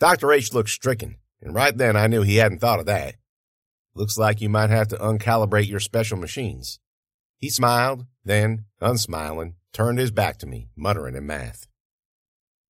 Dr. 0.00 0.32
H 0.32 0.52
looked 0.52 0.70
stricken, 0.70 1.18
and 1.40 1.54
right 1.54 1.78
then 1.78 1.96
I 1.96 2.08
knew 2.08 2.22
he 2.22 2.38
hadn't 2.38 2.58
thought 2.58 2.80
of 2.80 2.86
that. 2.86 3.14
Looks 3.94 4.18
like 4.18 4.40
you 4.40 4.48
might 4.48 4.70
have 4.70 4.88
to 4.88 4.96
uncalibrate 4.96 5.68
your 5.68 5.78
special 5.78 6.18
machines. 6.18 6.80
He 7.36 7.50
smiled, 7.50 8.04
then, 8.24 8.64
unsmiling, 8.80 9.54
turned 9.72 10.00
his 10.00 10.10
back 10.10 10.38
to 10.38 10.46
me, 10.46 10.70
muttering 10.74 11.14
in 11.14 11.24
math. 11.24 11.68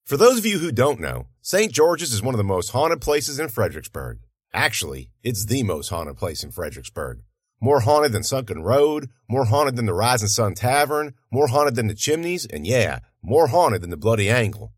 For 0.04 0.16
those 0.16 0.38
of 0.38 0.46
you 0.46 0.58
who 0.58 0.72
don't 0.72 1.00
know, 1.00 1.26
St. 1.42 1.72
George's 1.72 2.12
is 2.12 2.22
one 2.22 2.34
of 2.34 2.38
the 2.38 2.44
most 2.44 2.70
haunted 2.70 3.00
places 3.00 3.38
in 3.38 3.48
Fredericksburg. 3.48 4.18
Actually, 4.52 5.10
it's 5.22 5.46
the 5.46 5.62
most 5.62 5.90
haunted 5.90 6.16
place 6.16 6.42
in 6.42 6.50
Fredericksburg. 6.50 7.22
More 7.60 7.80
haunted 7.80 8.10
than 8.10 8.24
Sunken 8.24 8.64
Road, 8.64 9.08
more 9.28 9.44
haunted 9.44 9.76
than 9.76 9.86
the 9.86 9.94
Rising 9.94 10.28
Sun 10.28 10.54
Tavern, 10.54 11.14
more 11.30 11.46
haunted 11.46 11.76
than 11.76 11.86
the 11.86 11.94
Chimneys, 11.94 12.44
and 12.46 12.66
yeah, 12.66 12.98
more 13.22 13.46
haunted 13.46 13.80
than 13.80 13.90
the 13.90 13.96
Bloody 13.96 14.28
Angle. 14.28 14.72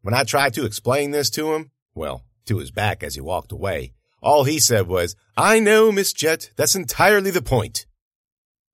When 0.00 0.14
I 0.14 0.24
tried 0.24 0.54
to 0.54 0.64
explain 0.64 1.10
this 1.10 1.28
to 1.30 1.52
him, 1.52 1.70
well, 1.94 2.24
to 2.46 2.56
his 2.56 2.70
back 2.70 3.02
as 3.02 3.14
he 3.14 3.20
walked 3.20 3.52
away, 3.52 3.92
all 4.22 4.44
he 4.44 4.58
said 4.58 4.88
was, 4.88 5.14
I 5.36 5.60
know, 5.60 5.92
Miss 5.92 6.14
Jet, 6.14 6.50
that's 6.56 6.74
entirely 6.74 7.30
the 7.30 7.42
point. 7.42 7.84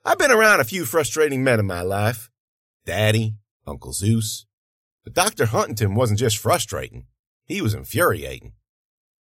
I've 0.05 0.19
been 0.19 0.31
around 0.31 0.61
a 0.61 0.65
few 0.65 0.85
frustrating 0.85 1.43
men 1.43 1.59
in 1.59 1.67
my 1.67 1.83
life. 1.83 2.31
Daddy, 2.87 3.35
Uncle 3.67 3.93
Zeus. 3.93 4.47
But 5.09 5.25
Dr. 5.25 5.47
Huntington 5.47 5.95
wasn't 5.95 6.19
just 6.19 6.37
frustrating. 6.37 7.07
He 7.47 7.63
was 7.63 7.73
infuriating. 7.73 8.53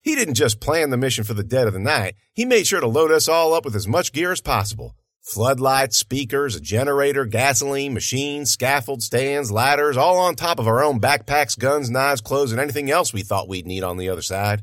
He 0.02 0.14
didn't 0.14 0.36
just 0.36 0.60
plan 0.60 0.92
the 0.92 0.98
mission 0.98 1.24
for 1.24 1.34
the 1.34 1.44
dead 1.44 1.66
of 1.66 1.74
the 1.74 1.80
night. 1.80 2.14
He 2.36 2.46
made 2.46 2.68
sure 2.68 2.82
to 2.82 2.88
load 2.88 3.12
us 3.12 3.28
all 3.28 3.56
up 3.56 3.66
with 3.66 3.76
as 3.76 3.88
much 3.88 4.14
gear 4.14 4.32
as 4.32 4.42
possible. 4.42 4.96
Floodlights, 5.22 5.98
speakers, 5.98 6.56
a 6.56 6.62
generator, 6.62 7.26
gasoline, 7.26 7.96
machines, 7.96 8.52
scaffold, 8.52 9.02
stands, 9.02 9.52
ladders, 9.52 9.98
all 9.98 10.20
on 10.20 10.36
top 10.36 10.60
of 10.60 10.68
our 10.68 10.84
own 10.84 11.00
backpacks, 11.02 11.58
guns, 11.58 11.90
knives, 11.90 12.22
clothes, 12.22 12.52
and 12.52 12.62
anything 12.62 12.92
else 12.92 13.12
we 13.12 13.24
thought 13.24 13.50
we'd 13.50 13.66
need 13.66 13.82
on 13.82 13.98
the 13.98 14.10
other 14.10 14.22
side. 14.22 14.62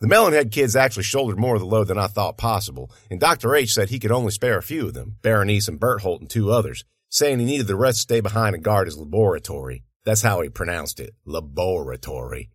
The 0.00 0.08
Melonhead 0.08 0.50
kids 0.50 0.74
actually 0.74 1.04
shouldered 1.04 1.38
more 1.38 1.54
of 1.54 1.60
the 1.60 1.66
load 1.68 1.86
than 1.86 1.98
I 1.98 2.08
thought 2.08 2.38
possible, 2.38 2.90
and 3.08 3.20
Dr. 3.20 3.54
H 3.54 3.72
said 3.72 3.90
he 3.90 4.00
could 4.00 4.10
only 4.10 4.32
spare 4.32 4.58
a 4.58 4.64
few 4.64 4.88
of 4.88 4.94
them, 4.94 5.14
Berenice 5.22 5.68
and 5.68 5.78
Bertholt 5.78 6.22
and 6.22 6.28
two 6.28 6.50
others, 6.50 6.84
saying 7.08 7.38
he 7.38 7.44
needed 7.44 7.68
the 7.68 7.76
rest 7.76 7.98
to 7.98 8.02
stay 8.02 8.20
behind 8.20 8.56
and 8.56 8.64
guard 8.64 8.88
his 8.88 8.98
laboratory. 8.98 9.84
That's 10.04 10.22
how 10.22 10.40
he 10.42 10.48
pronounced 10.48 11.00
it. 11.00 11.14
Laboratory. 11.24 12.50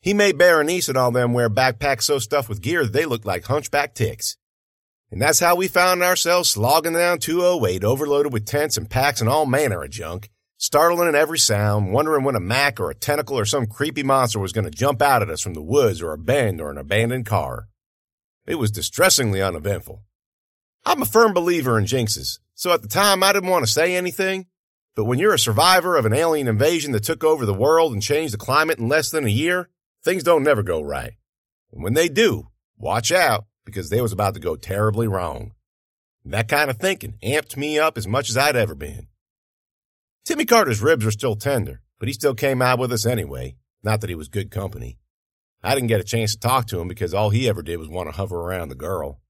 He 0.00 0.14
made 0.14 0.38
Berenice 0.38 0.88
and 0.88 0.96
all 0.96 1.10
them 1.10 1.32
wear 1.32 1.50
backpacks 1.50 2.02
so 2.02 2.18
stuffed 2.18 2.48
with 2.48 2.62
gear 2.62 2.86
they 2.86 3.04
looked 3.04 3.26
like 3.26 3.44
hunchback 3.44 3.94
ticks. 3.94 4.36
And 5.10 5.20
that's 5.20 5.40
how 5.40 5.56
we 5.56 5.68
found 5.68 6.02
ourselves 6.02 6.50
slogging 6.50 6.94
down 6.94 7.18
208 7.18 7.84
overloaded 7.84 8.32
with 8.32 8.46
tents 8.46 8.76
and 8.76 8.88
packs 8.88 9.20
and 9.20 9.28
all 9.28 9.44
manner 9.44 9.82
of 9.82 9.90
junk, 9.90 10.30
startling 10.56 11.08
at 11.08 11.14
every 11.14 11.38
sound, 11.38 11.92
wondering 11.92 12.24
when 12.24 12.36
a 12.36 12.40
Mac 12.40 12.80
or 12.80 12.90
a 12.90 12.94
tentacle 12.94 13.38
or 13.38 13.44
some 13.44 13.66
creepy 13.66 14.02
monster 14.02 14.38
was 14.38 14.52
going 14.52 14.64
to 14.64 14.70
jump 14.70 15.02
out 15.02 15.22
at 15.22 15.30
us 15.30 15.40
from 15.40 15.54
the 15.54 15.62
woods 15.62 16.00
or 16.00 16.12
a 16.12 16.18
bend 16.18 16.60
or 16.60 16.70
an 16.70 16.78
abandoned 16.78 17.26
car. 17.26 17.68
It 18.46 18.54
was 18.54 18.70
distressingly 18.70 19.42
uneventful. 19.42 20.02
I'm 20.84 21.02
a 21.02 21.06
firm 21.06 21.34
believer 21.34 21.78
in 21.78 21.84
jinxes, 21.84 22.38
so 22.54 22.72
at 22.72 22.82
the 22.82 22.88
time 22.88 23.22
I 23.22 23.32
didn't 23.32 23.50
want 23.50 23.66
to 23.66 23.70
say 23.70 23.96
anything, 23.96 24.46
but 24.94 25.04
when 25.04 25.18
you're 25.18 25.34
a 25.34 25.38
survivor 25.38 25.96
of 25.96 26.04
an 26.04 26.12
alien 26.12 26.48
invasion 26.48 26.92
that 26.92 27.04
took 27.04 27.22
over 27.24 27.46
the 27.46 27.54
world 27.54 27.92
and 27.92 28.02
changed 28.02 28.34
the 28.34 28.38
climate 28.38 28.78
in 28.78 28.88
less 28.88 29.10
than 29.10 29.24
a 29.24 29.30
year, 29.30 29.68
things 30.04 30.22
don't 30.22 30.42
never 30.42 30.62
go 30.62 30.80
right. 30.80 31.14
And 31.72 31.82
when 31.82 31.94
they 31.94 32.08
do, 32.08 32.48
watch 32.76 33.12
out 33.12 33.44
because 33.64 33.90
they 33.90 34.00
was 34.00 34.12
about 34.12 34.34
to 34.34 34.40
go 34.40 34.56
terribly 34.56 35.06
wrong. 35.06 35.52
That 36.24 36.48
kind 36.48 36.70
of 36.70 36.76
thinking 36.76 37.14
amped 37.22 37.56
me 37.56 37.78
up 37.78 37.96
as 37.96 38.06
much 38.06 38.28
as 38.28 38.36
I'd 38.36 38.56
ever 38.56 38.74
been. 38.74 39.08
Timmy 40.24 40.44
Carter's 40.44 40.82
ribs 40.82 41.04
were 41.04 41.10
still 41.10 41.34
tender, 41.34 41.82
but 41.98 42.08
he 42.08 42.12
still 42.12 42.34
came 42.34 42.60
out 42.60 42.78
with 42.78 42.92
us 42.92 43.06
anyway. 43.06 43.56
Not 43.82 44.00
that 44.00 44.10
he 44.10 44.16
was 44.16 44.28
good 44.28 44.50
company. 44.50 44.98
I 45.62 45.74
didn't 45.74 45.88
get 45.88 46.00
a 46.00 46.04
chance 46.04 46.32
to 46.32 46.40
talk 46.40 46.66
to 46.66 46.80
him 46.80 46.88
because 46.88 47.14
all 47.14 47.30
he 47.30 47.48
ever 47.48 47.62
did 47.62 47.78
was 47.78 47.88
want 47.88 48.08
to 48.08 48.16
hover 48.16 48.38
around 48.38 48.68
the 48.68 48.74
girl. 48.74 49.20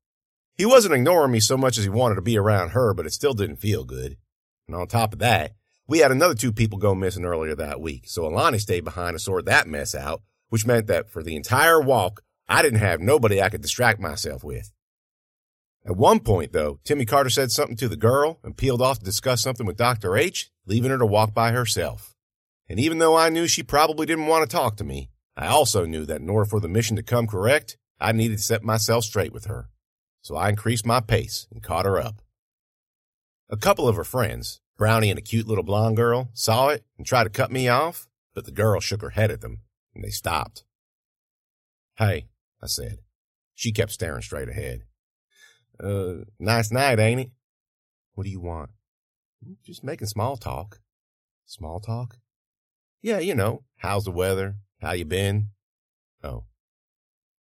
He 0.57 0.67
wasn't 0.67 0.95
ignoring 0.95 1.33
me 1.33 1.40
so 1.40 1.57
much 1.57 1.79
as 1.79 1.85
he 1.85 1.90
wanted 1.90 2.17
to 2.17 2.23
be 2.23 2.37
around 2.37 2.71
her, 2.71 2.93
but 2.93 3.07
it 3.07 3.12
still 3.12 3.35
didn't 3.35 3.57
feel 3.57 3.85
good. 3.85 4.17
And 4.71 4.81
on 4.81 4.87
top 4.87 5.12
of 5.12 5.19
that, 5.19 5.55
we 5.89 5.99
had 5.99 6.12
another 6.12 6.35
two 6.35 6.53
people 6.53 6.79
go 6.79 6.95
missing 6.95 7.25
earlier 7.25 7.57
that 7.57 7.81
week, 7.81 8.05
so 8.07 8.25
Alani 8.25 8.59
stayed 8.59 8.85
behind 8.85 9.17
to 9.17 9.19
sort 9.19 9.47
that 9.47 9.67
mess 9.67 9.97
out, 9.97 10.23
which 10.49 10.65
meant 10.65 10.87
that 10.87 11.11
for 11.11 11.25
the 11.25 11.35
entire 11.35 11.81
walk, 11.81 12.23
I 12.49 12.62
didn't 12.62 12.79
have 12.79 13.00
nobody 13.00 13.43
I 13.43 13.49
could 13.49 13.62
distract 13.62 13.99
myself 13.99 14.45
with. 14.45 14.71
At 15.85 15.97
one 15.97 16.21
point, 16.21 16.53
though, 16.53 16.79
Timmy 16.85 17.05
Carter 17.05 17.31
said 17.31 17.50
something 17.50 17.77
to 17.79 17.89
the 17.89 17.97
girl 17.97 18.39
and 18.45 18.57
peeled 18.57 18.81
off 18.81 19.00
to 19.00 19.05
discuss 19.05 19.43
something 19.43 19.67
with 19.67 19.77
Dr. 19.77 20.17
H, 20.17 20.53
leaving 20.67 20.93
her 20.93 20.99
to 20.99 21.07
walk 21.07 21.35
by 21.35 21.50
herself. 21.50 22.15
And 22.69 22.79
even 22.79 22.99
though 22.99 23.17
I 23.17 23.29
knew 23.29 23.49
she 23.49 23.65
probably 23.65 24.07
didn't 24.07 24.29
want 24.29 24.49
to 24.49 24.57
talk 24.57 24.77
to 24.77 24.85
me, 24.85 25.11
I 25.37 25.49
also 25.49 25.85
knew 25.85 26.07
that 26.07 26.21
in 26.21 26.31
order 26.31 26.49
for 26.49 26.61
the 26.61 26.69
mission 26.69 26.95
to 26.95 27.03
come 27.03 27.27
correct, 27.27 27.77
I 27.99 28.12
needed 28.12 28.37
to 28.37 28.45
set 28.45 28.62
myself 28.62 29.03
straight 29.03 29.33
with 29.33 29.47
her. 29.47 29.69
So 30.23 30.37
I 30.37 30.49
increased 30.49 30.87
my 30.87 31.00
pace 31.00 31.49
and 31.50 31.61
caught 31.61 31.87
her 31.87 31.99
up. 31.99 32.23
A 33.52 33.57
couple 33.57 33.88
of 33.88 33.97
her 33.97 34.04
friends, 34.04 34.61
Brownie 34.78 35.11
and 35.11 35.19
a 35.19 35.23
cute 35.23 35.49
little 35.49 35.64
blonde 35.64 35.97
girl, 35.97 36.30
saw 36.35 36.69
it 36.69 36.85
and 36.97 37.04
tried 37.04 37.25
to 37.25 37.30
cut 37.30 37.50
me 37.50 37.66
off, 37.66 38.07
but 38.33 38.45
the 38.45 38.52
girl 38.52 38.78
shook 38.78 39.02
her 39.02 39.11
head 39.11 39.33
at 39.33 39.40
them 39.40 39.62
and 39.92 40.04
they 40.04 40.11
stopped. 40.11 40.62
Hey, 41.97 42.28
I 42.62 42.66
said. 42.66 42.99
She 43.54 43.73
kept 43.73 43.90
staring 43.90 44.23
straight 44.23 44.49
ahead. 44.49 44.85
Uh, 45.83 46.25
nice 46.38 46.71
night, 46.71 47.00
ain't 47.00 47.23
it? 47.23 47.30
What 48.14 48.23
do 48.23 48.30
you 48.30 48.40
want? 48.40 48.71
Just 49.66 49.83
making 49.83 50.07
small 50.07 50.37
talk. 50.37 50.80
Small 51.45 51.80
talk? 51.80 52.19
Yeah, 53.02 53.19
you 53.19 53.35
know, 53.35 53.64
how's 53.78 54.04
the 54.04 54.12
weather? 54.12 54.57
How 54.80 54.92
you 54.92 55.04
been? 55.04 55.49
Oh. 56.23 56.45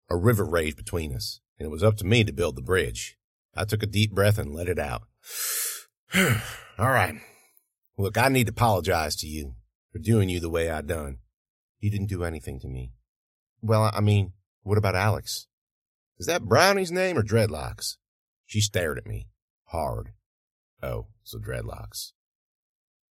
A 0.10 0.16
river 0.16 0.46
raged 0.46 0.78
between 0.78 1.14
us, 1.14 1.42
and 1.60 1.66
it 1.66 1.72
was 1.72 1.84
up 1.84 1.98
to 1.98 2.06
me 2.06 2.24
to 2.24 2.32
build 2.32 2.56
the 2.56 2.62
bridge. 2.62 3.18
I 3.54 3.66
took 3.66 3.84
a 3.84 3.88
deep 3.88 4.14
breath 4.14 4.38
and 4.38 4.54
let 4.54 4.70
it 4.70 4.80
out. 4.80 5.04
All 6.80 6.90
right. 6.90 7.16
Look, 7.98 8.18
I 8.18 8.30
need 8.30 8.48
to 8.48 8.52
apologize 8.52 9.16
to 9.18 9.28
you 9.28 9.56
for 9.92 10.00
doing 10.00 10.30
you 10.30 10.40
the 10.40 10.50
way 10.50 10.70
I 10.70 10.82
done. 10.82 11.18
You 11.80 11.92
didn't 11.92 12.08
do 12.08 12.24
anything 12.24 12.60
to 12.62 12.68
me. 12.68 12.94
Well, 13.62 13.92
I 13.94 14.02
mean, 14.02 14.34
what 14.64 14.78
about 14.78 14.96
Alex? 14.96 15.48
Is 16.20 16.28
that 16.28 16.44
Brownie's 16.46 16.92
name 16.92 17.18
or 17.18 17.24
Dreadlocks? 17.24 17.98
She 18.46 18.62
stared 18.62 18.98
at 18.98 19.06
me. 19.06 19.28
Hard. 19.66 20.14
Oh, 20.82 21.08
so 21.24 21.40
Dreadlocks. 21.40 22.14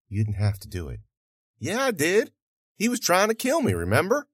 You 0.09 0.25
didn't 0.25 0.39
have 0.39 0.59
to 0.61 0.69
do 0.69 0.89
it. 0.89 1.01
Yeah, 1.59 1.83
I 1.83 1.91
did. 1.91 2.33
He 2.77 2.89
was 2.89 3.01
trying 3.01 3.29
to 3.29 3.35
kill 3.35 3.61
me, 3.61 3.73
remember? 3.73 4.29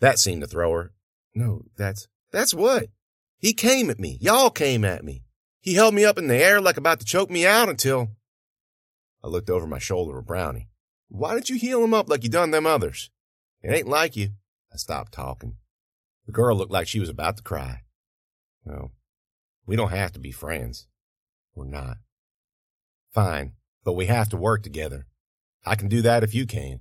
That 0.00 0.18
seemed 0.18 0.42
to 0.42 0.46
throw 0.46 0.72
her. 0.72 0.92
No, 1.34 1.62
that's, 1.76 2.08
that's 2.30 2.52
what? 2.52 2.86
He 3.38 3.52
came 3.52 3.90
at 3.90 3.98
me. 3.98 4.18
Y'all 4.20 4.50
came 4.50 4.84
at 4.84 5.04
me. 5.04 5.24
He 5.62 5.74
held 5.74 5.94
me 5.94 6.04
up 6.04 6.18
in 6.18 6.26
the 6.26 6.36
air 6.36 6.60
like 6.60 6.76
about 6.76 6.98
to 7.00 7.06
choke 7.06 7.30
me 7.30 7.46
out 7.46 7.68
until. 7.68 8.10
I 9.22 9.28
looked 9.28 9.48
over 9.48 9.66
my 9.66 9.78
shoulder 9.78 10.18
at 10.18 10.26
Brownie. 10.26 10.68
Why 11.08 11.34
didn't 11.34 11.50
you 11.50 11.56
heal 11.56 11.84
him 11.84 11.94
up 11.94 12.10
like 12.10 12.24
you 12.24 12.28
done 12.28 12.50
them 12.50 12.66
others? 12.66 13.10
It 13.62 13.72
ain't 13.72 13.86
like 13.86 14.16
you. 14.16 14.30
I 14.72 14.76
stopped 14.76 15.12
talking. 15.12 15.56
The 16.26 16.32
girl 16.32 16.56
looked 16.56 16.72
like 16.72 16.88
she 16.88 16.98
was 16.98 17.08
about 17.08 17.36
to 17.36 17.44
cry. 17.44 17.82
No, 18.64 18.90
we 19.64 19.76
don't 19.76 19.90
have 19.90 20.12
to 20.12 20.18
be 20.18 20.32
friends. 20.32 20.88
We're 21.54 21.66
not. 21.66 21.98
Fine, 23.12 23.52
but 23.84 23.92
we 23.92 24.06
have 24.06 24.28
to 24.30 24.36
work 24.36 24.64
together. 24.64 25.06
I 25.64 25.76
can 25.76 25.88
do 25.88 26.02
that 26.02 26.24
if 26.24 26.34
you 26.34 26.44
can. 26.44 26.80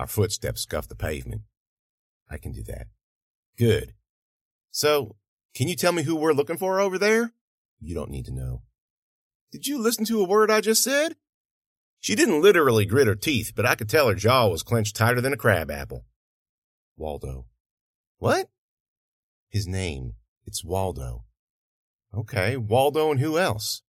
Our 0.00 0.08
footsteps 0.08 0.62
scuffed 0.62 0.88
the 0.88 0.96
pavement. 0.96 1.42
I 2.28 2.38
can 2.38 2.50
do 2.50 2.64
that. 2.64 2.86
Good. 3.56 3.92
So, 4.72 5.14
can 5.54 5.68
you 5.68 5.76
tell 5.76 5.92
me 5.92 6.02
who 6.02 6.16
we're 6.16 6.32
looking 6.32 6.56
for 6.56 6.80
over 6.80 6.98
there? 6.98 7.32
You 7.82 7.94
don't 7.94 8.10
need 8.10 8.26
to 8.26 8.34
know. 8.34 8.62
Did 9.50 9.66
you 9.66 9.78
listen 9.78 10.04
to 10.06 10.20
a 10.20 10.26
word 10.26 10.50
I 10.50 10.60
just 10.60 10.82
said? 10.82 11.16
She 12.00 12.14
didn't 12.14 12.42
literally 12.42 12.86
grit 12.86 13.06
her 13.06 13.14
teeth, 13.14 13.52
but 13.54 13.66
I 13.66 13.74
could 13.74 13.88
tell 13.88 14.08
her 14.08 14.14
jaw 14.14 14.48
was 14.48 14.62
clenched 14.62 14.96
tighter 14.96 15.20
than 15.20 15.32
a 15.32 15.36
crab 15.36 15.70
apple. 15.70 16.04
Waldo. 16.96 17.46
What? 18.18 18.48
His 19.48 19.66
name. 19.66 20.14
It's 20.46 20.64
Waldo. 20.64 21.24
Okay, 22.14 22.56
Waldo 22.56 23.10
and 23.10 23.20
who 23.20 23.38
else? 23.38 23.82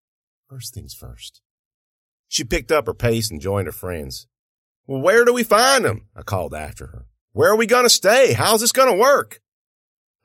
First 0.49 0.75
things 0.75 0.95
first. 0.95 1.41
She 2.29 2.45
picked 2.45 2.73
up 2.73 2.87
her 2.87 2.95
pace 2.95 3.31
and 3.31 3.41
joined 3.41 3.67
her 3.67 3.73
friends. 3.73 4.27
Well, 4.87 5.01
where 5.01 5.25
do 5.25 5.33
we 5.33 5.45
find 5.45 5.85
them? 5.85 6.09
I 6.17 6.23
called 6.23 6.55
after 6.55 6.87
her. 6.89 7.07
Where 7.33 7.51
are 7.51 7.57
we 7.57 7.67
going 7.67 7.85
to 7.85 7.91
stay? 7.91 8.33
How's 8.33 8.61
this 8.61 8.73
going 8.73 8.93
to 8.93 9.01
work? 9.01 9.41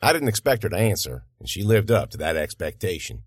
I 0.02 0.14
didn't 0.14 0.28
expect 0.28 0.64
her 0.64 0.70
to 0.70 0.78
answer, 0.78 1.26
and 1.40 1.50
she 1.50 1.64
lived 1.64 1.92
up 1.92 2.10
to 2.12 2.18
that 2.18 2.36
expectation. 2.36 3.24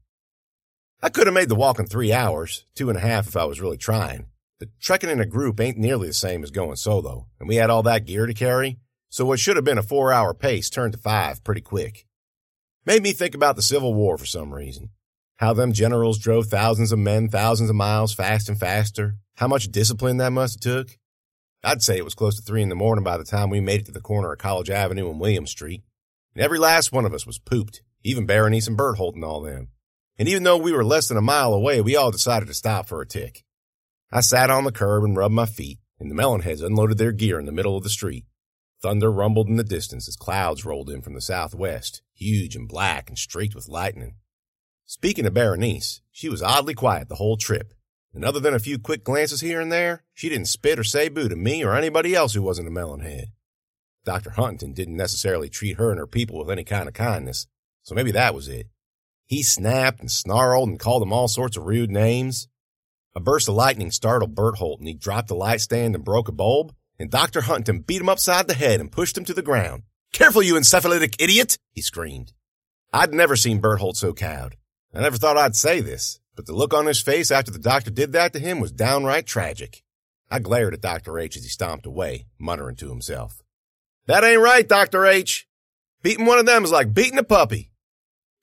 I 1.02 1.09
could 1.09 1.26
have 1.26 1.35
made 1.35 1.49
the 1.49 1.54
walk 1.54 1.78
in 1.78 1.87
three 1.87 2.12
hours, 2.12 2.66
two 2.75 2.90
and 2.90 2.99
a 2.99 3.00
half 3.00 3.26
if 3.26 3.35
I 3.35 3.45
was 3.45 3.61
really 3.61 3.78
trying. 3.78 4.26
But 4.59 4.69
trekking 4.78 5.09
in 5.09 5.19
a 5.19 5.26
group 5.26 5.59
ain't 5.59 5.78
nearly 5.78 6.09
the 6.09 6.14
same 6.14 6.42
as 6.42 6.50
going 6.50 6.76
solo, 6.76 7.26
and 7.38 7.49
we 7.49 7.57
had 7.57 7.71
all 7.71 7.83
that 7.85 8.04
gear 8.04 8.26
to 8.26 8.35
carry, 8.35 8.78
so 9.09 9.25
what 9.25 9.40
should 9.40 9.57
have 9.57 9.64
been 9.64 9.78
a 9.78 9.83
four 9.83 10.12
hour 10.12 10.35
pace 10.35 10.69
turned 10.69 10.92
to 10.92 10.99
five 10.99 11.42
pretty 11.42 11.62
quick. 11.62 12.07
Made 12.85 13.02
me 13.02 13.12
think 13.12 13.35
about 13.35 13.57
the 13.57 13.62
Civil 13.62 13.95
War 13.95 14.19
for 14.19 14.26
some 14.26 14.52
reason. 14.52 14.90
How 15.38 15.54
them 15.54 15.73
generals 15.73 16.19
drove 16.19 16.47
thousands 16.49 16.92
of 16.92 16.99
men 16.99 17.30
thousands 17.30 17.70
of 17.70 17.77
miles 17.77 18.12
fast 18.12 18.51
and 18.51 18.61
faster. 18.61 19.16
How 19.37 19.48
much 19.48 19.72
discipline 19.72 20.18
that 20.18 20.33
must 20.33 20.62
have 20.62 20.75
took. 20.87 20.98
I'd 21.64 21.83
say 21.83 21.96
it 21.96 22.05
was 22.05 22.14
close 22.14 22.37
to 22.37 22.42
three 22.42 22.62
in 22.62 22.68
the 22.68 22.75
morning 22.75 23.05
by 23.05 23.16
the 23.16 23.25
time 23.25 23.48
we 23.48 23.61
made 23.61 23.81
it 23.81 23.87
to 23.87 23.92
the 23.92 24.01
corner 24.03 24.33
of 24.33 24.38
College 24.38 24.68
Avenue 24.68 25.09
and 25.09 25.18
William 25.18 25.46
Street. 25.46 25.83
And 26.35 26.44
every 26.44 26.59
last 26.59 26.92
one 26.92 27.07
of 27.07 27.14
us 27.14 27.27
was 27.27 27.38
pooped, 27.38 27.81
even 28.05 28.27
Berenice 28.27 28.68
and 28.68 28.77
Berthold 28.77 29.14
and 29.14 29.25
all 29.25 29.40
them. 29.40 29.68
And 30.20 30.28
even 30.28 30.42
though 30.42 30.59
we 30.59 30.72
were 30.72 30.85
less 30.85 31.09
than 31.09 31.16
a 31.16 31.22
mile 31.22 31.54
away, 31.54 31.80
we 31.80 31.96
all 31.96 32.11
decided 32.11 32.46
to 32.48 32.52
stop 32.52 32.87
for 32.87 33.00
a 33.00 33.06
tick. 33.06 33.42
I 34.12 34.20
sat 34.20 34.50
on 34.50 34.64
the 34.64 34.70
curb 34.70 35.02
and 35.02 35.16
rubbed 35.16 35.35
my 35.35 35.46
feet, 35.46 35.78
and 35.98 36.11
the 36.11 36.14
melonheads 36.14 36.62
unloaded 36.62 36.98
their 36.98 37.11
gear 37.11 37.38
in 37.38 37.46
the 37.46 37.52
middle 37.52 37.74
of 37.74 37.85
the 37.85 37.88
street. 37.88 38.26
Thunder 38.83 39.11
rumbled 39.11 39.48
in 39.48 39.56
the 39.56 39.64
distance 39.64 40.06
as 40.09 40.16
clouds 40.16 40.66
rolled 40.66 40.90
in 40.90 41.00
from 41.00 41.14
the 41.14 41.22
southwest, 41.22 42.02
huge 42.12 42.54
and 42.54 42.68
black 42.68 43.09
and 43.09 43.16
streaked 43.16 43.54
with 43.54 43.66
lightning. 43.66 44.16
Speaking 44.85 45.24
of 45.24 45.33
Berenice, 45.33 46.02
she 46.12 46.28
was 46.28 46.42
oddly 46.42 46.74
quiet 46.74 47.09
the 47.09 47.14
whole 47.14 47.38
trip, 47.38 47.72
and 48.12 48.22
other 48.22 48.40
than 48.40 48.52
a 48.52 48.59
few 48.59 48.78
quick 48.78 49.02
glances 49.02 49.40
here 49.40 49.59
and 49.59 49.72
there, 49.72 50.04
she 50.12 50.28
didn't 50.28 50.48
spit 50.48 50.78
or 50.78 50.85
say 50.85 51.09
boo 51.09 51.30
to 51.30 51.37
me 51.37 51.64
or 51.64 51.74
anybody 51.74 52.14
else 52.14 52.35
who 52.35 52.42
wasn't 52.42 52.68
a 52.68 52.70
melonhead. 52.70 53.28
Dr. 54.04 54.33
Huntington 54.33 54.74
didn't 54.74 54.98
necessarily 54.98 55.48
treat 55.48 55.78
her 55.78 55.90
and 55.90 55.98
her 55.98 56.06
people 56.06 56.38
with 56.38 56.50
any 56.50 56.64
kind 56.64 56.88
of 56.88 56.94
kindness, 56.94 57.46
so 57.83 57.94
maybe 57.94 58.11
that 58.11 58.35
was 58.35 58.48
it. 58.48 58.66
He 59.31 59.45
snapped 59.45 60.01
and 60.01 60.11
snarled 60.11 60.69
and 60.69 60.81
called 60.81 61.03
them 61.03 61.12
all 61.12 61.29
sorts 61.29 61.57
of 61.57 61.62
rude 61.62 61.88
names. 61.88 62.49
A 63.14 63.21
burst 63.21 63.49
of 63.49 63.55
lightning 63.55 63.93
startled 63.93 64.35
Berthold 64.35 64.81
and 64.81 64.88
he 64.88 64.95
dropped 64.95 65.29
the 65.29 65.37
light 65.37 65.61
stand 65.61 65.95
and 65.95 66.05
broke 66.05 66.27
a 66.27 66.33
bulb, 66.33 66.75
and 66.99 67.12
Dr. 67.12 67.43
Huntington 67.43 67.83
beat 67.83 68.01
him 68.01 68.09
upside 68.09 68.49
the 68.49 68.55
head 68.55 68.81
and 68.81 68.90
pushed 68.90 69.16
him 69.16 69.25
to 69.27 69.33
the 69.33 69.40
ground. 69.40 69.85
Careful, 70.12 70.43
you 70.43 70.55
encephalitic 70.55 71.14
idiot! 71.21 71.59
he 71.71 71.81
screamed. 71.81 72.33
I'd 72.93 73.14
never 73.14 73.37
seen 73.37 73.61
Berthold 73.61 73.97
so 73.97 74.12
cowed. 74.12 74.57
I 74.93 75.01
never 75.01 75.16
thought 75.16 75.38
I'd 75.38 75.55
say 75.55 75.79
this, 75.79 76.19
but 76.35 76.47
the 76.47 76.53
look 76.53 76.75
on 76.75 76.87
his 76.87 77.01
face 77.01 77.31
after 77.31 77.53
the 77.53 77.61
doctor 77.61 77.93
did 77.93 78.11
that 78.11 78.33
to 78.33 78.40
him 78.40 78.59
was 78.59 78.73
downright 78.73 79.27
tragic. 79.27 79.85
I 80.29 80.40
glared 80.40 80.75
at 80.75 80.81
Dr. 80.81 81.21
H 81.21 81.37
as 81.37 81.45
he 81.45 81.51
stomped 81.51 81.87
away, 81.87 82.27
muttering 82.37 82.75
to 82.77 82.88
himself. 82.88 83.45
That 84.07 84.25
ain't 84.25 84.43
right, 84.43 84.69
Dr. 84.69 85.07
H. 85.07 85.47
Beating 86.03 86.27
one 86.27 86.40
of 86.40 86.47
them 86.47 86.64
is 86.64 86.73
like 86.73 86.93
beating 86.93 87.19
a 87.19 87.23
puppy. 87.23 87.69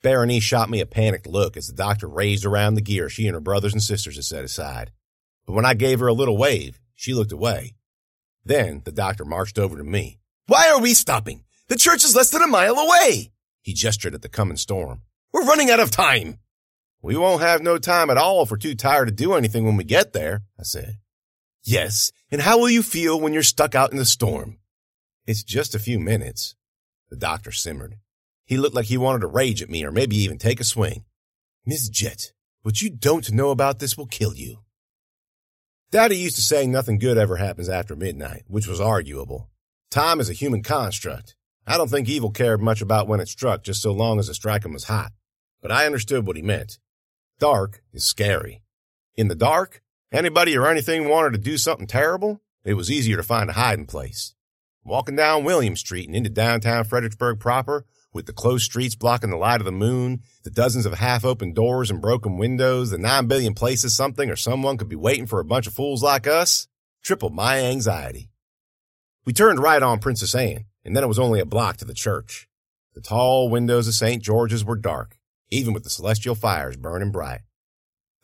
Berenice 0.02 0.44
shot 0.44 0.70
me 0.70 0.80
a 0.80 0.86
panicked 0.86 1.26
look 1.26 1.56
as 1.56 1.66
the 1.66 1.74
doctor 1.74 2.06
raised 2.06 2.44
around 2.44 2.74
the 2.74 2.80
gear 2.80 3.08
she 3.08 3.26
and 3.26 3.34
her 3.34 3.40
brothers 3.40 3.72
and 3.72 3.82
sisters 3.82 4.16
had 4.16 4.24
set 4.24 4.44
aside. 4.44 4.92
But 5.46 5.54
when 5.54 5.64
I 5.64 5.74
gave 5.74 5.98
her 6.00 6.06
a 6.06 6.12
little 6.12 6.36
wave, 6.36 6.78
she 6.94 7.14
looked 7.14 7.32
away. 7.32 7.74
Then 8.44 8.82
the 8.84 8.92
doctor 8.92 9.24
marched 9.24 9.58
over 9.58 9.76
to 9.76 9.84
me. 9.84 10.20
Why 10.46 10.70
are 10.70 10.80
we 10.80 10.94
stopping? 10.94 11.44
The 11.68 11.76
church 11.76 12.04
is 12.04 12.14
less 12.14 12.30
than 12.30 12.42
a 12.42 12.46
mile 12.46 12.76
away. 12.76 13.32
He 13.60 13.74
gestured 13.74 14.14
at 14.14 14.22
the 14.22 14.28
coming 14.28 14.56
storm. 14.56 15.02
We're 15.32 15.44
running 15.44 15.70
out 15.70 15.80
of 15.80 15.90
time. 15.90 16.38
We 17.02 17.16
won't 17.16 17.42
have 17.42 17.60
no 17.60 17.78
time 17.78 18.08
at 18.08 18.16
all 18.16 18.42
if 18.42 18.50
we're 18.50 18.56
too 18.56 18.74
tired 18.74 19.06
to 19.06 19.14
do 19.14 19.34
anything 19.34 19.64
when 19.64 19.76
we 19.76 19.84
get 19.84 20.12
there, 20.12 20.42
I 20.58 20.62
said. 20.62 20.98
Yes, 21.62 22.12
and 22.30 22.40
how 22.40 22.58
will 22.58 22.70
you 22.70 22.82
feel 22.82 23.20
when 23.20 23.32
you're 23.32 23.42
stuck 23.42 23.74
out 23.74 23.92
in 23.92 23.98
the 23.98 24.04
storm? 24.04 24.58
It's 25.26 25.42
just 25.42 25.74
a 25.74 25.78
few 25.78 25.98
minutes. 25.98 26.54
The 27.10 27.16
doctor 27.16 27.52
simmered. 27.52 27.96
He 28.48 28.56
looked 28.56 28.74
like 28.74 28.86
he 28.86 28.96
wanted 28.96 29.20
to 29.20 29.26
rage 29.26 29.60
at 29.60 29.68
me 29.68 29.84
or 29.84 29.92
maybe 29.92 30.16
even 30.16 30.38
take 30.38 30.58
a 30.58 30.64
swing. 30.64 31.04
Miss 31.66 31.90
Jet, 31.90 32.32
what 32.62 32.80
you 32.80 32.88
don't 32.88 33.30
know 33.30 33.50
about 33.50 33.78
this 33.78 33.98
will 33.98 34.06
kill 34.06 34.34
you. 34.34 34.60
Daddy 35.90 36.16
used 36.16 36.36
to 36.36 36.42
say 36.42 36.66
nothing 36.66 36.98
good 36.98 37.18
ever 37.18 37.36
happens 37.36 37.68
after 37.68 37.94
midnight, 37.94 38.44
which 38.46 38.66
was 38.66 38.80
arguable. 38.80 39.50
Time 39.90 40.18
is 40.18 40.30
a 40.30 40.32
human 40.32 40.62
construct. 40.62 41.36
I 41.66 41.76
don't 41.76 41.90
think 41.90 42.08
evil 42.08 42.30
cared 42.30 42.62
much 42.62 42.80
about 42.80 43.06
when 43.06 43.20
it 43.20 43.28
struck 43.28 43.64
just 43.64 43.82
so 43.82 43.92
long 43.92 44.18
as 44.18 44.28
the 44.28 44.34
striking 44.34 44.72
was 44.72 44.84
hot. 44.84 45.12
But 45.60 45.70
I 45.70 45.84
understood 45.84 46.26
what 46.26 46.36
he 46.36 46.42
meant. 46.42 46.78
Dark 47.38 47.82
is 47.92 48.04
scary. 48.04 48.62
In 49.14 49.28
the 49.28 49.34
dark, 49.34 49.82
anybody 50.10 50.56
or 50.56 50.66
anything 50.66 51.06
wanted 51.06 51.32
to 51.32 51.38
do 51.38 51.58
something 51.58 51.86
terrible, 51.86 52.40
it 52.64 52.74
was 52.74 52.90
easier 52.90 53.18
to 53.18 53.22
find 53.22 53.50
a 53.50 53.54
hiding 53.54 53.86
place. 53.86 54.34
Walking 54.84 55.16
down 55.16 55.44
William 55.44 55.76
Street 55.76 56.06
and 56.06 56.16
into 56.16 56.30
downtown 56.30 56.84
Fredericksburg 56.84 57.40
proper 57.40 57.84
with 58.12 58.26
the 58.26 58.32
closed 58.32 58.64
streets 58.64 58.94
blocking 58.94 59.30
the 59.30 59.36
light 59.36 59.60
of 59.60 59.64
the 59.64 59.72
moon, 59.72 60.22
the 60.42 60.50
dozens 60.50 60.86
of 60.86 60.94
half-open 60.94 61.52
doors 61.52 61.90
and 61.90 62.00
broken 62.00 62.38
windows, 62.38 62.90
the 62.90 62.98
nine 62.98 63.26
billion 63.26 63.54
places 63.54 63.94
something 63.94 64.30
or 64.30 64.36
someone 64.36 64.78
could 64.78 64.88
be 64.88 64.96
waiting 64.96 65.26
for 65.26 65.40
a 65.40 65.44
bunch 65.44 65.66
of 65.66 65.74
fools 65.74 66.02
like 66.02 66.26
us, 66.26 66.68
tripled 67.02 67.34
my 67.34 67.58
anxiety. 67.58 68.30
We 69.24 69.32
turned 69.32 69.58
right 69.58 69.82
on 69.82 69.98
Princess 69.98 70.34
Anne, 70.34 70.64
and 70.84 70.96
then 70.96 71.04
it 71.04 71.08
was 71.08 71.18
only 71.18 71.40
a 71.40 71.44
block 71.44 71.76
to 71.78 71.84
the 71.84 71.94
church. 71.94 72.48
The 72.94 73.02
tall 73.02 73.50
windows 73.50 73.86
of 73.86 73.94
St. 73.94 74.22
George's 74.22 74.64
were 74.64 74.76
dark, 74.76 75.18
even 75.50 75.74
with 75.74 75.84
the 75.84 75.90
celestial 75.90 76.34
fires 76.34 76.76
burning 76.76 77.12
bright. 77.12 77.42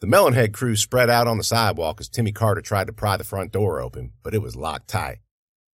The 0.00 0.06
Melonhead 0.06 0.52
crew 0.52 0.76
spread 0.76 1.08
out 1.08 1.26
on 1.26 1.38
the 1.38 1.44
sidewalk 1.44 2.00
as 2.00 2.08
Timmy 2.08 2.32
Carter 2.32 2.60
tried 2.60 2.88
to 2.88 2.92
pry 2.92 3.16
the 3.16 3.24
front 3.24 3.52
door 3.52 3.80
open, 3.80 4.12
but 4.22 4.34
it 4.34 4.42
was 4.42 4.56
locked 4.56 4.88
tight. 4.88 5.18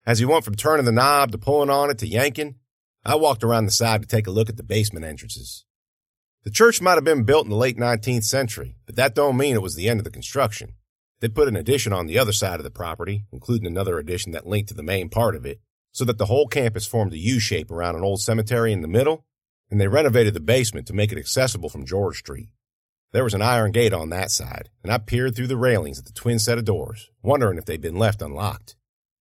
As 0.06 0.18
he 0.18 0.24
went 0.24 0.44
from 0.44 0.54
turning 0.54 0.84
the 0.84 0.92
knob 0.92 1.32
to 1.32 1.38
pulling 1.38 1.70
on 1.70 1.90
it 1.90 1.98
to 1.98 2.06
yanking, 2.06 2.56
I 3.06 3.16
walked 3.16 3.44
around 3.44 3.66
the 3.66 3.72
side 3.72 4.00
to 4.00 4.08
take 4.08 4.26
a 4.26 4.30
look 4.30 4.48
at 4.48 4.56
the 4.56 4.62
basement 4.62 5.04
entrances. 5.04 5.66
The 6.44 6.50
church 6.50 6.80
might 6.80 6.94
have 6.94 7.04
been 7.04 7.24
built 7.24 7.44
in 7.44 7.50
the 7.50 7.56
late 7.56 7.76
19th 7.76 8.24
century, 8.24 8.76
but 8.86 8.96
that 8.96 9.14
don't 9.14 9.36
mean 9.36 9.54
it 9.54 9.62
was 9.62 9.76
the 9.76 9.88
end 9.88 10.00
of 10.00 10.04
the 10.04 10.10
construction. 10.10 10.74
They 11.20 11.28
put 11.28 11.48
an 11.48 11.56
addition 11.56 11.92
on 11.92 12.06
the 12.06 12.18
other 12.18 12.32
side 12.32 12.60
of 12.60 12.64
the 12.64 12.70
property, 12.70 13.24
including 13.32 13.66
another 13.66 13.98
addition 13.98 14.32
that 14.32 14.46
linked 14.46 14.68
to 14.68 14.74
the 14.74 14.82
main 14.82 15.08
part 15.08 15.36
of 15.36 15.46
it, 15.46 15.60
so 15.92 16.04
that 16.04 16.18
the 16.18 16.26
whole 16.26 16.48
campus 16.48 16.86
formed 16.86 17.12
a 17.12 17.18
U 17.18 17.38
shape 17.38 17.70
around 17.70 17.96
an 17.96 18.02
old 18.02 18.20
cemetery 18.20 18.72
in 18.72 18.80
the 18.80 18.88
middle, 18.88 19.24
and 19.70 19.80
they 19.80 19.88
renovated 19.88 20.34
the 20.34 20.40
basement 20.40 20.86
to 20.86 20.92
make 20.92 21.12
it 21.12 21.18
accessible 21.18 21.68
from 21.68 21.86
George 21.86 22.18
Street. 22.18 22.48
There 23.12 23.24
was 23.24 23.34
an 23.34 23.42
iron 23.42 23.72
gate 23.72 23.92
on 23.92 24.10
that 24.10 24.30
side, 24.30 24.70
and 24.82 24.92
I 24.92 24.98
peered 24.98 25.36
through 25.36 25.46
the 25.46 25.56
railings 25.56 25.98
at 25.98 26.04
the 26.04 26.12
twin 26.12 26.38
set 26.38 26.58
of 26.58 26.64
doors, 26.64 27.10
wondering 27.22 27.58
if 27.58 27.64
they'd 27.64 27.80
been 27.80 27.98
left 27.98 28.22
unlocked. 28.22 28.76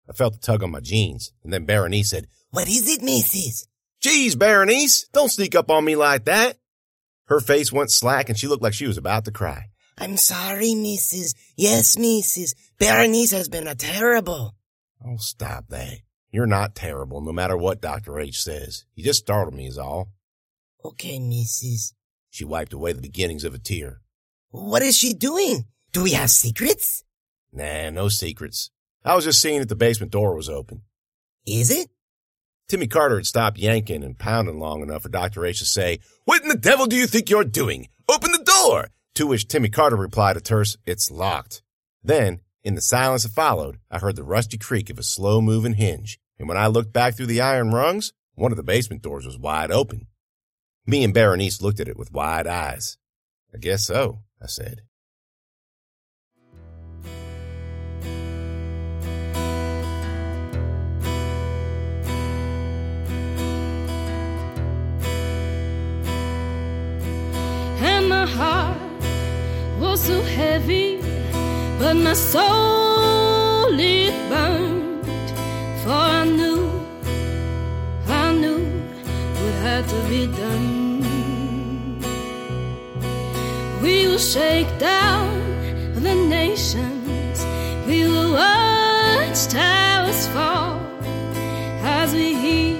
I 0.09 0.13
felt 0.13 0.35
a 0.35 0.39
tug 0.39 0.63
on 0.63 0.71
my 0.71 0.79
jeans, 0.79 1.31
and 1.43 1.53
then 1.53 1.65
Berenice 1.65 2.09
said, 2.09 2.27
What 2.49 2.67
is 2.67 2.89
it, 2.89 3.01
missus? 3.01 3.67
Geez, 4.03 4.35
Berenice, 4.35 5.07
don't 5.13 5.31
sneak 5.31 5.55
up 5.55 5.71
on 5.71 5.85
me 5.85 5.95
like 5.95 6.25
that. 6.25 6.57
Her 7.27 7.39
face 7.39 7.71
went 7.71 7.89
slack 7.89 8.27
and 8.27 8.37
she 8.37 8.47
looked 8.47 8.61
like 8.61 8.73
she 8.73 8.85
was 8.85 8.97
about 8.97 9.23
to 9.25 9.31
cry. 9.31 9.69
I'm 9.97 10.17
sorry, 10.17 10.75
missus. 10.75 11.33
Yes, 11.55 11.97
missus. 11.97 12.53
Berenice 12.77 13.31
has 13.31 13.47
been 13.47 13.65
a 13.65 13.75
terrible. 13.75 14.55
Oh, 15.05 15.15
stop 15.17 15.69
that. 15.69 15.99
You're 16.31 16.47
not 16.47 16.75
terrible, 16.75 17.21
no 17.21 17.31
matter 17.31 17.55
what 17.55 17.79
Dr. 17.79 18.19
H 18.19 18.43
says. 18.43 18.83
You 18.93 19.05
just 19.05 19.21
startled 19.21 19.55
me 19.55 19.67
is 19.67 19.77
all. 19.77 20.09
Okay, 20.83 21.17
missus. 21.17 21.93
She 22.29 22.43
wiped 22.43 22.73
away 22.73 22.91
the 22.91 23.01
beginnings 23.01 23.45
of 23.45 23.53
a 23.53 23.59
tear. 23.59 24.01
What 24.49 24.81
is 24.81 24.97
she 24.97 25.13
doing? 25.13 25.65
Do 25.93 26.03
we 26.03 26.11
have 26.11 26.29
secrets? 26.29 27.05
Nah, 27.53 27.89
no 27.91 28.09
secrets. 28.09 28.69
I 29.05 29.15
was 29.15 29.23
just 29.23 29.41
seeing 29.41 29.59
that 29.59 29.69
the 29.69 29.75
basement 29.77 30.11
door 30.11 30.35
was 30.35 30.49
open. 30.49 30.81
Is 31.45 31.71
it? 31.71 31.89
Timmy 32.67 32.87
Carter 32.87 33.17
had 33.17 33.27
stopped 33.27 33.57
yanking 33.57 34.03
and 34.03 34.17
pounding 34.17 34.59
long 34.59 34.81
enough 34.81 35.03
for 35.03 35.09
Dr. 35.09 35.45
H 35.45 35.59
to 35.59 35.65
say, 35.65 35.99
What 36.25 36.41
in 36.41 36.47
the 36.47 36.57
devil 36.57 36.85
do 36.85 36.95
you 36.95 37.07
think 37.07 37.29
you're 37.29 37.43
doing? 37.43 37.89
Open 38.09 38.31
the 38.31 38.43
door! 38.43 38.89
To 39.15 39.27
which 39.27 39.47
Timmy 39.47 39.69
Carter 39.69 39.95
replied 39.95 40.37
a 40.37 40.41
terse, 40.41 40.77
It's 40.85 41.11
locked. 41.11 41.61
Then, 42.03 42.41
in 42.63 42.75
the 42.75 42.81
silence 42.81 43.23
that 43.23 43.33
followed, 43.33 43.77
I 43.91 43.99
heard 43.99 44.15
the 44.15 44.23
rusty 44.23 44.57
creak 44.57 44.89
of 44.89 44.97
a 44.97 45.03
slow 45.03 45.41
moving 45.41 45.73
hinge, 45.73 46.19
and 46.39 46.47
when 46.47 46.57
I 46.57 46.67
looked 46.67 46.93
back 46.93 47.15
through 47.15 47.27
the 47.27 47.41
iron 47.41 47.71
rungs, 47.71 48.13
one 48.35 48.51
of 48.51 48.57
the 48.57 48.63
basement 48.63 49.01
doors 49.01 49.25
was 49.25 49.37
wide 49.37 49.69
open. 49.69 50.07
Me 50.85 51.03
and 51.03 51.13
Berenice 51.13 51.61
looked 51.61 51.79
at 51.79 51.87
it 51.87 51.97
with 51.97 52.11
wide 52.11 52.47
eyes. 52.47 52.97
I 53.53 53.57
guess 53.57 53.85
so, 53.85 54.19
I 54.41 54.47
said. 54.47 54.81
My 68.23 68.29
heart 68.29 68.77
was 69.81 69.99
so 70.01 70.21
heavy, 70.21 71.01
but 71.77 71.93
my 71.93 72.13
soul 72.13 73.67
it 73.77 74.15
burned. 74.29 75.29
For 75.83 75.99
I 76.21 76.23
knew, 76.37 76.63
I 78.07 78.33
knew 78.41 78.63
what 79.39 79.55
had 79.67 79.83
to 79.93 79.99
be 80.11 80.21
done. 80.27 81.99
We 83.83 84.07
will 84.07 84.23
shake 84.35 84.71
down 84.79 85.29
the 86.07 86.15
nations. 86.39 87.37
We 87.87 88.07
will 88.07 88.31
watch 88.31 89.39
towers 89.47 90.27
fall 90.27 90.79
as 91.99 92.13
we 92.13 92.35
hear 92.43 92.72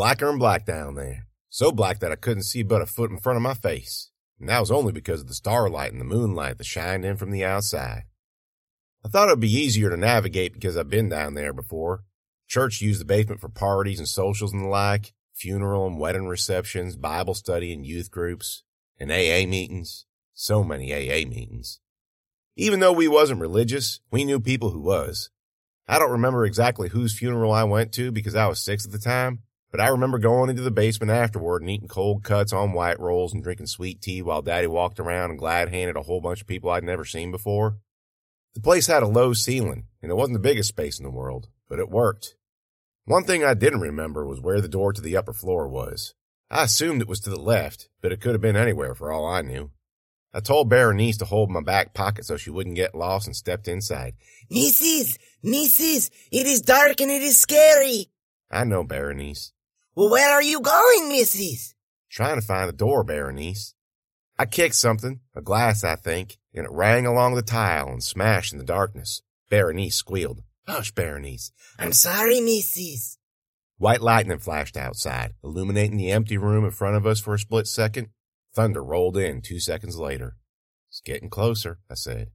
blacker 0.00 0.30
and 0.30 0.38
black 0.38 0.64
down 0.64 0.94
there, 0.94 1.26
so 1.50 1.70
black 1.70 1.98
that 1.98 2.10
I 2.10 2.16
couldn't 2.16 2.44
see 2.44 2.62
but 2.62 2.80
a 2.80 2.86
foot 2.86 3.10
in 3.10 3.18
front 3.18 3.36
of 3.36 3.42
my 3.42 3.52
face, 3.52 4.10
and 4.38 4.48
that 4.48 4.60
was 4.60 4.70
only 4.70 4.92
because 4.92 5.20
of 5.20 5.28
the 5.28 5.34
starlight 5.34 5.92
and 5.92 6.00
the 6.00 6.06
moonlight 6.06 6.56
that 6.56 6.64
shined 6.64 7.04
in 7.04 7.18
from 7.18 7.30
the 7.30 7.44
outside. 7.44 8.04
I 9.04 9.08
thought 9.10 9.28
it 9.28 9.32
would 9.32 9.40
be 9.40 9.54
easier 9.54 9.90
to 9.90 9.98
navigate 9.98 10.54
because 10.54 10.78
I've 10.78 10.88
been 10.88 11.10
down 11.10 11.34
there 11.34 11.52
before. 11.52 12.04
Church 12.48 12.80
used 12.80 13.02
the 13.02 13.04
basement 13.04 13.42
for 13.42 13.50
parties 13.50 13.98
and 13.98 14.08
socials 14.08 14.54
and 14.54 14.64
the 14.64 14.68
like, 14.68 15.12
funeral 15.34 15.86
and 15.86 16.00
wedding 16.00 16.26
receptions, 16.26 16.96
Bible 16.96 17.34
study 17.34 17.70
and 17.70 17.84
youth 17.84 18.10
groups, 18.10 18.62
and 18.98 19.12
AA 19.12 19.46
meetings. 19.46 20.06
So 20.32 20.64
many 20.64 20.94
AA 20.94 21.28
meetings. 21.28 21.78
Even 22.56 22.80
though 22.80 22.94
we 22.94 23.06
wasn't 23.06 23.42
religious, 23.42 24.00
we 24.10 24.24
knew 24.24 24.40
people 24.40 24.70
who 24.70 24.80
was. 24.80 25.28
I 25.86 25.98
don't 25.98 26.10
remember 26.10 26.46
exactly 26.46 26.88
whose 26.88 27.18
funeral 27.18 27.52
I 27.52 27.64
went 27.64 27.92
to 27.92 28.10
because 28.10 28.34
I 28.34 28.46
was 28.46 28.64
six 28.64 28.86
at 28.86 28.92
the 28.92 28.98
time, 28.98 29.40
but 29.70 29.80
I 29.80 29.88
remember 29.88 30.18
going 30.18 30.50
into 30.50 30.62
the 30.62 30.70
basement 30.70 31.12
afterward 31.12 31.62
and 31.62 31.70
eating 31.70 31.88
cold 31.88 32.24
cuts 32.24 32.52
on 32.52 32.72
white 32.72 32.98
rolls 32.98 33.32
and 33.32 33.42
drinking 33.42 33.66
sweet 33.66 34.02
tea 34.02 34.22
while 34.22 34.42
daddy 34.42 34.66
walked 34.66 34.98
around 34.98 35.30
and 35.30 35.38
glad 35.38 35.68
handed 35.68 35.96
a 35.96 36.02
whole 36.02 36.20
bunch 36.20 36.40
of 36.40 36.46
people 36.46 36.70
I'd 36.70 36.84
never 36.84 37.04
seen 37.04 37.30
before. 37.30 37.78
The 38.54 38.60
place 38.60 38.88
had 38.88 39.02
a 39.02 39.08
low 39.08 39.32
ceiling 39.32 39.84
and 40.02 40.10
it 40.10 40.16
wasn't 40.16 40.34
the 40.34 40.48
biggest 40.48 40.68
space 40.68 40.98
in 40.98 41.04
the 41.04 41.10
world, 41.10 41.48
but 41.68 41.78
it 41.78 41.88
worked. 41.88 42.34
One 43.04 43.24
thing 43.24 43.44
I 43.44 43.54
didn't 43.54 43.80
remember 43.80 44.26
was 44.26 44.40
where 44.40 44.60
the 44.60 44.68
door 44.68 44.92
to 44.92 45.00
the 45.00 45.16
upper 45.16 45.32
floor 45.32 45.68
was. 45.68 46.14
I 46.50 46.64
assumed 46.64 47.00
it 47.00 47.08
was 47.08 47.20
to 47.20 47.30
the 47.30 47.40
left, 47.40 47.88
but 48.00 48.12
it 48.12 48.20
could 48.20 48.32
have 48.32 48.40
been 48.40 48.56
anywhere 48.56 48.94
for 48.94 49.12
all 49.12 49.24
I 49.24 49.42
knew. 49.42 49.70
I 50.32 50.40
told 50.40 50.68
Berenice 50.68 51.16
to 51.18 51.24
hold 51.24 51.50
my 51.50 51.60
back 51.60 51.92
pocket 51.92 52.24
so 52.24 52.36
she 52.36 52.50
wouldn't 52.50 52.76
get 52.76 52.94
lost 52.94 53.26
and 53.26 53.34
stepped 53.34 53.66
inside. 53.66 54.14
Missus, 54.48 55.18
missus, 55.42 56.10
it 56.30 56.46
is 56.46 56.60
dark 56.60 57.00
and 57.00 57.10
it 57.10 57.22
is 57.22 57.36
scary. 57.36 58.10
I 58.50 58.64
know, 58.64 58.84
Berenice. 58.84 59.52
Well, 60.00 60.08
where 60.08 60.32
are 60.32 60.42
you 60.42 60.62
going, 60.62 61.10
missus? 61.10 61.74
Trying 62.10 62.40
to 62.40 62.46
find 62.46 62.70
the 62.70 62.72
door, 62.72 63.04
Berenice. 63.04 63.74
I 64.38 64.46
kicked 64.46 64.76
something, 64.76 65.20
a 65.34 65.42
glass, 65.42 65.84
I 65.84 65.94
think, 65.94 66.38
and 66.54 66.64
it 66.64 66.72
rang 66.72 67.04
along 67.04 67.34
the 67.34 67.42
tile 67.42 67.88
and 67.88 68.02
smashed 68.02 68.54
in 68.54 68.58
the 68.58 68.64
darkness. 68.64 69.20
Berenice 69.50 69.96
squealed. 69.96 70.42
Hush, 70.66 70.90
Berenice. 70.92 71.52
I'm 71.78 71.92
sorry, 71.92 72.40
missus. 72.40 73.18
White 73.76 74.00
lightning 74.00 74.38
flashed 74.38 74.74
outside, 74.74 75.34
illuminating 75.44 75.98
the 75.98 76.12
empty 76.12 76.38
room 76.38 76.64
in 76.64 76.70
front 76.70 76.96
of 76.96 77.06
us 77.06 77.20
for 77.20 77.34
a 77.34 77.38
split 77.38 77.66
second. 77.66 78.08
Thunder 78.54 78.82
rolled 78.82 79.18
in 79.18 79.42
two 79.42 79.60
seconds 79.60 79.98
later. 79.98 80.38
It's 80.88 81.02
getting 81.02 81.28
closer, 81.28 81.78
I 81.90 81.94
said. 81.94 82.30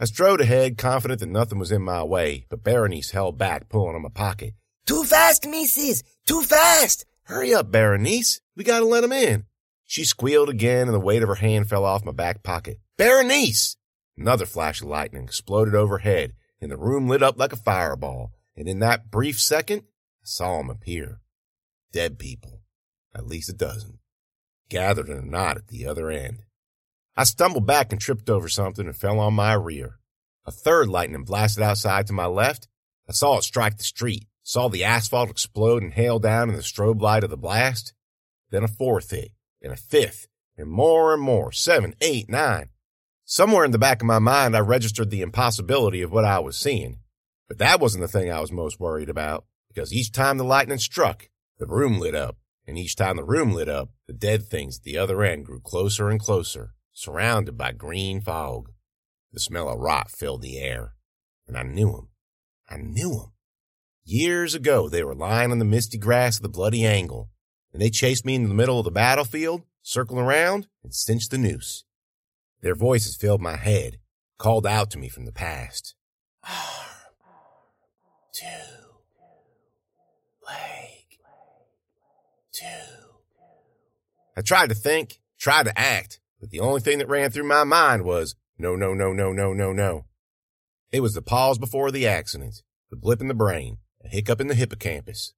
I 0.00 0.06
strode 0.06 0.40
ahead, 0.40 0.78
confident 0.78 1.20
that 1.20 1.28
nothing 1.28 1.60
was 1.60 1.70
in 1.70 1.82
my 1.82 2.02
way, 2.02 2.46
but 2.50 2.64
Berenice 2.64 3.12
held 3.12 3.38
back, 3.38 3.68
pulling 3.68 3.94
on 3.94 4.02
my 4.02 4.08
pocket. 4.08 4.54
Too 4.86 5.04
fast, 5.04 5.46
missus. 5.46 6.02
Too 6.26 6.42
fast. 6.42 7.04
Hurry 7.24 7.54
up, 7.54 7.70
Berenice. 7.70 8.40
We 8.56 8.64
gotta 8.64 8.84
let 8.84 9.04
him 9.04 9.12
in. 9.12 9.44
She 9.84 10.04
squealed 10.04 10.48
again 10.48 10.88
and 10.88 10.94
the 10.94 11.00
weight 11.00 11.22
of 11.22 11.28
her 11.28 11.36
hand 11.36 11.68
fell 11.68 11.84
off 11.84 12.04
my 12.04 12.12
back 12.12 12.42
pocket. 12.42 12.80
Berenice! 12.96 13.76
Another 14.16 14.46
flash 14.46 14.80
of 14.80 14.88
lightning 14.88 15.24
exploded 15.24 15.74
overhead 15.74 16.32
and 16.60 16.70
the 16.70 16.76
room 16.76 17.08
lit 17.08 17.22
up 17.22 17.38
like 17.38 17.52
a 17.52 17.56
fireball. 17.56 18.32
And 18.56 18.68
in 18.68 18.78
that 18.78 19.10
brief 19.10 19.40
second, 19.40 19.80
I 19.80 20.24
saw 20.24 20.60
him 20.60 20.70
appear. 20.70 21.20
Dead 21.92 22.18
people. 22.18 22.62
At 23.14 23.26
least 23.26 23.50
a 23.50 23.52
dozen. 23.52 23.98
Gathered 24.68 25.08
in 25.08 25.18
a 25.18 25.22
knot 25.22 25.56
at 25.56 25.68
the 25.68 25.86
other 25.86 26.10
end. 26.10 26.44
I 27.16 27.24
stumbled 27.24 27.66
back 27.66 27.92
and 27.92 28.00
tripped 28.00 28.30
over 28.30 28.48
something 28.48 28.86
and 28.86 28.96
fell 28.96 29.20
on 29.20 29.34
my 29.34 29.52
rear. 29.54 29.98
A 30.46 30.50
third 30.50 30.88
lightning 30.88 31.24
blasted 31.24 31.62
outside 31.62 32.06
to 32.06 32.12
my 32.12 32.26
left. 32.26 32.68
I 33.08 33.12
saw 33.12 33.38
it 33.38 33.44
strike 33.44 33.76
the 33.76 33.84
street, 33.84 34.26
saw 34.42 34.68
the 34.68 34.84
asphalt 34.84 35.30
explode 35.30 35.82
and 35.82 35.94
hail 35.94 36.18
down 36.18 36.48
in 36.48 36.56
the 36.56 36.62
strobe 36.62 37.00
light 37.00 37.24
of 37.24 37.30
the 37.30 37.36
blast. 37.36 37.92
Then 38.50 38.64
a 38.64 38.68
fourth 38.68 39.10
hit, 39.10 39.32
and 39.62 39.72
a 39.72 39.76
fifth, 39.76 40.26
and 40.56 40.68
more 40.68 41.14
and 41.14 41.22
more, 41.22 41.52
seven, 41.52 41.94
eight, 42.00 42.28
nine. 42.28 42.68
Somewhere 43.24 43.64
in 43.64 43.70
the 43.70 43.78
back 43.78 44.02
of 44.02 44.06
my 44.06 44.18
mind, 44.18 44.56
I 44.56 44.60
registered 44.60 45.10
the 45.10 45.22
impossibility 45.22 46.02
of 46.02 46.12
what 46.12 46.24
I 46.24 46.38
was 46.38 46.58
seeing. 46.58 46.98
But 47.48 47.58
that 47.58 47.80
wasn't 47.80 48.02
the 48.02 48.08
thing 48.08 48.30
I 48.30 48.40
was 48.40 48.52
most 48.52 48.80
worried 48.80 49.08
about, 49.08 49.46
because 49.68 49.92
each 49.92 50.12
time 50.12 50.38
the 50.38 50.44
lightning 50.44 50.78
struck, 50.78 51.28
the 51.58 51.66
room 51.66 51.98
lit 51.98 52.14
up, 52.14 52.36
and 52.66 52.76
each 52.76 52.96
time 52.96 53.16
the 53.16 53.24
room 53.24 53.52
lit 53.52 53.68
up, 53.68 53.90
the 54.06 54.12
dead 54.12 54.44
things 54.44 54.78
at 54.78 54.84
the 54.84 54.98
other 54.98 55.22
end 55.22 55.46
grew 55.46 55.60
closer 55.60 56.10
and 56.10 56.20
closer, 56.20 56.74
surrounded 56.92 57.56
by 57.56 57.72
green 57.72 58.20
fog. 58.20 58.70
The 59.32 59.40
smell 59.40 59.68
of 59.68 59.78
rot 59.80 60.10
filled 60.10 60.42
the 60.42 60.58
air, 60.58 60.94
and 61.46 61.56
I 61.56 61.62
knew 61.62 61.88
him. 61.88 62.08
I 62.68 62.76
knew 62.76 63.12
'em. 63.12 63.31
Years 64.04 64.54
ago, 64.54 64.88
they 64.88 65.04
were 65.04 65.14
lying 65.14 65.52
on 65.52 65.60
the 65.60 65.64
misty 65.64 65.96
grass 65.96 66.36
of 66.36 66.42
the 66.42 66.48
bloody 66.48 66.84
angle, 66.84 67.30
and 67.72 67.80
they 67.80 67.88
chased 67.88 68.24
me 68.24 68.34
into 68.34 68.48
the 68.48 68.54
middle 68.54 68.78
of 68.78 68.84
the 68.84 68.90
battlefield, 68.90 69.62
circled 69.80 70.18
around, 70.18 70.66
and 70.82 70.92
cinched 70.92 71.30
the 71.30 71.38
noose. 71.38 71.84
Their 72.62 72.74
voices 72.74 73.16
filled 73.16 73.40
my 73.40 73.56
head, 73.56 73.98
called 74.38 74.66
out 74.66 74.90
to 74.90 74.98
me 74.98 75.08
from 75.08 75.24
the 75.24 75.32
past. 75.32 75.94
Arm, 76.42 76.54
two, 78.32 78.46
leg, 80.48 81.18
two. 82.52 82.66
I 84.36 84.40
tried 84.40 84.70
to 84.70 84.74
think, 84.74 85.20
tried 85.38 85.66
to 85.66 85.78
act, 85.78 86.18
but 86.40 86.50
the 86.50 86.60
only 86.60 86.80
thing 86.80 86.98
that 86.98 87.08
ran 87.08 87.30
through 87.30 87.46
my 87.46 87.62
mind 87.62 88.04
was 88.04 88.34
no, 88.58 88.74
no, 88.74 88.94
no, 88.94 89.12
no, 89.12 89.32
no, 89.32 89.52
no, 89.52 89.72
no. 89.72 90.06
It 90.90 91.00
was 91.00 91.14
the 91.14 91.22
pause 91.22 91.58
before 91.58 91.92
the 91.92 92.08
accident, 92.08 92.62
the 92.90 92.96
blip 92.96 93.20
in 93.20 93.28
the 93.28 93.34
brain, 93.34 93.78
a 94.04 94.08
hiccup 94.08 94.40
in 94.40 94.48
the 94.48 94.54
hippocampus. 94.54 95.32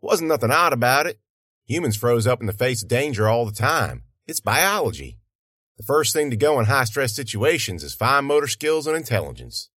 Wasn't 0.00 0.28
nothing 0.28 0.50
odd 0.50 0.72
about 0.72 1.06
it. 1.06 1.18
Humans 1.64 1.96
froze 1.96 2.26
up 2.26 2.40
in 2.40 2.46
the 2.46 2.52
face 2.52 2.82
of 2.82 2.88
danger 2.88 3.28
all 3.28 3.44
the 3.44 3.52
time. 3.52 4.04
It's 4.26 4.40
biology. 4.40 5.18
The 5.76 5.82
first 5.82 6.12
thing 6.12 6.30
to 6.30 6.36
go 6.36 6.58
in 6.58 6.66
high 6.66 6.84
stress 6.84 7.14
situations 7.14 7.84
is 7.84 7.94
fine 7.94 8.24
motor 8.24 8.46
skills 8.46 8.86
and 8.86 8.96
intelligence. 8.96 9.70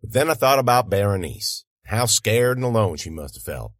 But 0.00 0.12
then 0.12 0.30
I 0.30 0.34
thought 0.34 0.58
about 0.58 0.90
Berenice, 0.90 1.64
how 1.84 2.06
scared 2.06 2.56
and 2.56 2.64
alone 2.64 2.96
she 2.96 3.10
must 3.10 3.34
have 3.34 3.42
felt. 3.42 3.72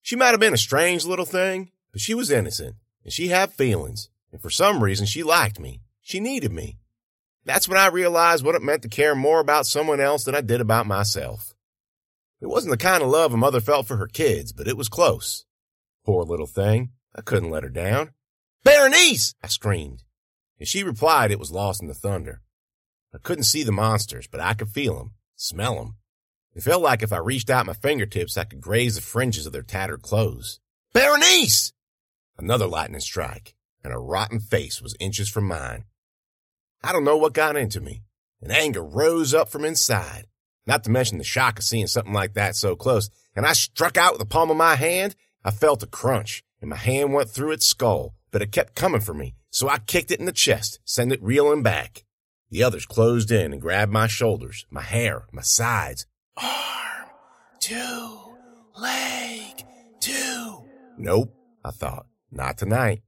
She 0.00 0.16
might 0.16 0.30
have 0.30 0.40
been 0.40 0.54
a 0.54 0.58
strange 0.58 1.04
little 1.04 1.24
thing, 1.24 1.70
but 1.92 2.00
she 2.00 2.14
was 2.14 2.30
innocent 2.30 2.76
and 3.04 3.12
she 3.12 3.28
had 3.28 3.52
feelings. 3.52 4.08
And 4.32 4.40
for 4.40 4.50
some 4.50 4.82
reason, 4.82 5.06
she 5.06 5.22
liked 5.22 5.60
me. 5.60 5.82
She 6.00 6.18
needed 6.18 6.52
me. 6.52 6.78
That's 7.44 7.68
when 7.68 7.78
I 7.78 7.88
realized 7.88 8.44
what 8.44 8.54
it 8.54 8.62
meant 8.62 8.82
to 8.82 8.88
care 8.88 9.14
more 9.14 9.40
about 9.40 9.66
someone 9.66 10.00
else 10.00 10.24
than 10.24 10.34
I 10.34 10.40
did 10.40 10.60
about 10.60 10.86
myself. 10.86 11.54
It 12.42 12.48
wasn't 12.48 12.72
the 12.72 12.76
kind 12.76 13.04
of 13.04 13.08
love 13.08 13.32
a 13.32 13.36
mother 13.36 13.60
felt 13.60 13.86
for 13.86 13.98
her 13.98 14.08
kids, 14.08 14.52
but 14.52 14.66
it 14.66 14.76
was 14.76 14.88
close. 14.88 15.44
Poor 16.04 16.24
little 16.24 16.48
thing. 16.48 16.90
I 17.14 17.20
couldn't 17.20 17.50
let 17.50 17.62
her 17.62 17.68
down. 17.68 18.10
Berenice! 18.64 19.34
I 19.44 19.46
screamed. 19.46 20.02
And 20.58 20.66
she 20.66 20.82
replied 20.82 21.30
it 21.30 21.38
was 21.38 21.52
lost 21.52 21.80
in 21.80 21.86
the 21.86 21.94
thunder. 21.94 22.42
I 23.14 23.18
couldn't 23.18 23.44
see 23.44 23.62
the 23.62 23.70
monsters, 23.70 24.26
but 24.26 24.40
I 24.40 24.54
could 24.54 24.70
feel 24.70 24.96
them, 24.96 25.12
smell 25.36 25.76
them. 25.76 25.96
It 26.52 26.64
felt 26.64 26.82
like 26.82 27.02
if 27.02 27.12
I 27.12 27.18
reached 27.18 27.48
out 27.48 27.66
my 27.66 27.74
fingertips, 27.74 28.36
I 28.36 28.44
could 28.44 28.60
graze 28.60 28.96
the 28.96 29.02
fringes 29.02 29.46
of 29.46 29.52
their 29.52 29.62
tattered 29.62 30.02
clothes. 30.02 30.58
Berenice! 30.92 31.72
Another 32.36 32.66
lightning 32.66 33.00
strike, 33.00 33.54
and 33.84 33.92
a 33.92 33.98
rotten 33.98 34.40
face 34.40 34.82
was 34.82 34.96
inches 34.98 35.28
from 35.28 35.46
mine. 35.46 35.84
I 36.82 36.90
don't 36.90 37.04
know 37.04 37.16
what 37.16 37.34
got 37.34 37.56
into 37.56 37.80
me. 37.80 38.02
and 38.40 38.50
anger 38.50 38.82
rose 38.82 39.32
up 39.32 39.48
from 39.48 39.64
inside, 39.64 40.26
not 40.66 40.84
to 40.84 40.90
mention 40.90 41.18
the 41.18 41.24
shock 41.24 41.58
of 41.58 41.64
seeing 41.64 41.86
something 41.86 42.12
like 42.12 42.34
that 42.34 42.56
so 42.56 42.76
close, 42.76 43.10
and 43.34 43.46
I 43.46 43.52
struck 43.52 43.96
out 43.96 44.12
with 44.12 44.20
the 44.20 44.26
palm 44.26 44.50
of 44.50 44.56
my 44.56 44.76
hand. 44.76 45.16
I 45.44 45.50
felt 45.50 45.82
a 45.82 45.86
crunch, 45.86 46.44
and 46.60 46.70
my 46.70 46.76
hand 46.76 47.12
went 47.12 47.30
through 47.30 47.52
its 47.52 47.66
skull, 47.66 48.14
but 48.30 48.42
it 48.42 48.52
kept 48.52 48.74
coming 48.74 49.00
for 49.00 49.14
me, 49.14 49.34
so 49.50 49.68
I 49.68 49.78
kicked 49.78 50.10
it 50.10 50.20
in 50.20 50.26
the 50.26 50.32
chest, 50.32 50.78
sent 50.84 51.12
it 51.12 51.22
reeling 51.22 51.62
back. 51.62 52.04
The 52.50 52.62
others 52.62 52.86
closed 52.86 53.30
in 53.30 53.52
and 53.52 53.62
grabbed 53.62 53.92
my 53.92 54.06
shoulders, 54.06 54.66
my 54.70 54.82
hair, 54.82 55.26
my 55.32 55.42
sides. 55.42 56.06
Arm, 56.36 57.08
two, 57.60 58.18
leg, 58.78 59.64
two. 60.00 60.64
Nope, 60.98 61.34
I 61.64 61.70
thought. 61.70 62.06
Not 62.30 62.58
tonight. 62.58 63.02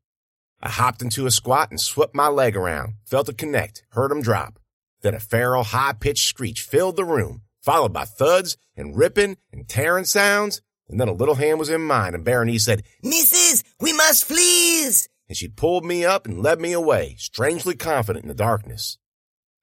I 0.62 0.70
hopped 0.70 1.02
into 1.02 1.26
a 1.26 1.30
squat 1.30 1.70
and 1.70 1.80
swept 1.80 2.14
my 2.14 2.28
leg 2.28 2.56
around, 2.56 2.94
felt 3.04 3.28
it 3.28 3.38
connect, 3.38 3.84
heard 3.90 4.10
him 4.10 4.22
drop. 4.22 4.58
Then 5.04 5.14
a 5.14 5.20
feral, 5.20 5.64
high-pitched 5.64 6.26
screech 6.26 6.62
filled 6.62 6.96
the 6.96 7.04
room, 7.04 7.42
followed 7.60 7.92
by 7.92 8.06
thuds 8.06 8.56
and 8.74 8.96
ripping 8.96 9.36
and 9.52 9.68
tearing 9.68 10.06
sounds. 10.06 10.62
And 10.88 10.98
then 10.98 11.08
a 11.08 11.12
little 11.12 11.34
hand 11.34 11.58
was 11.58 11.68
in 11.68 11.82
mine, 11.82 12.14
and 12.14 12.24
Berenice 12.24 12.64
said, 12.64 12.84
Missus, 13.02 13.62
we 13.78 13.92
must 13.92 14.24
flees. 14.24 15.10
and 15.28 15.36
she 15.36 15.46
pulled 15.48 15.84
me 15.84 16.06
up 16.06 16.24
and 16.26 16.42
led 16.42 16.58
me 16.58 16.72
away, 16.72 17.16
strangely 17.18 17.74
confident 17.74 18.24
in 18.24 18.28
the 18.28 18.34
darkness. 18.34 18.96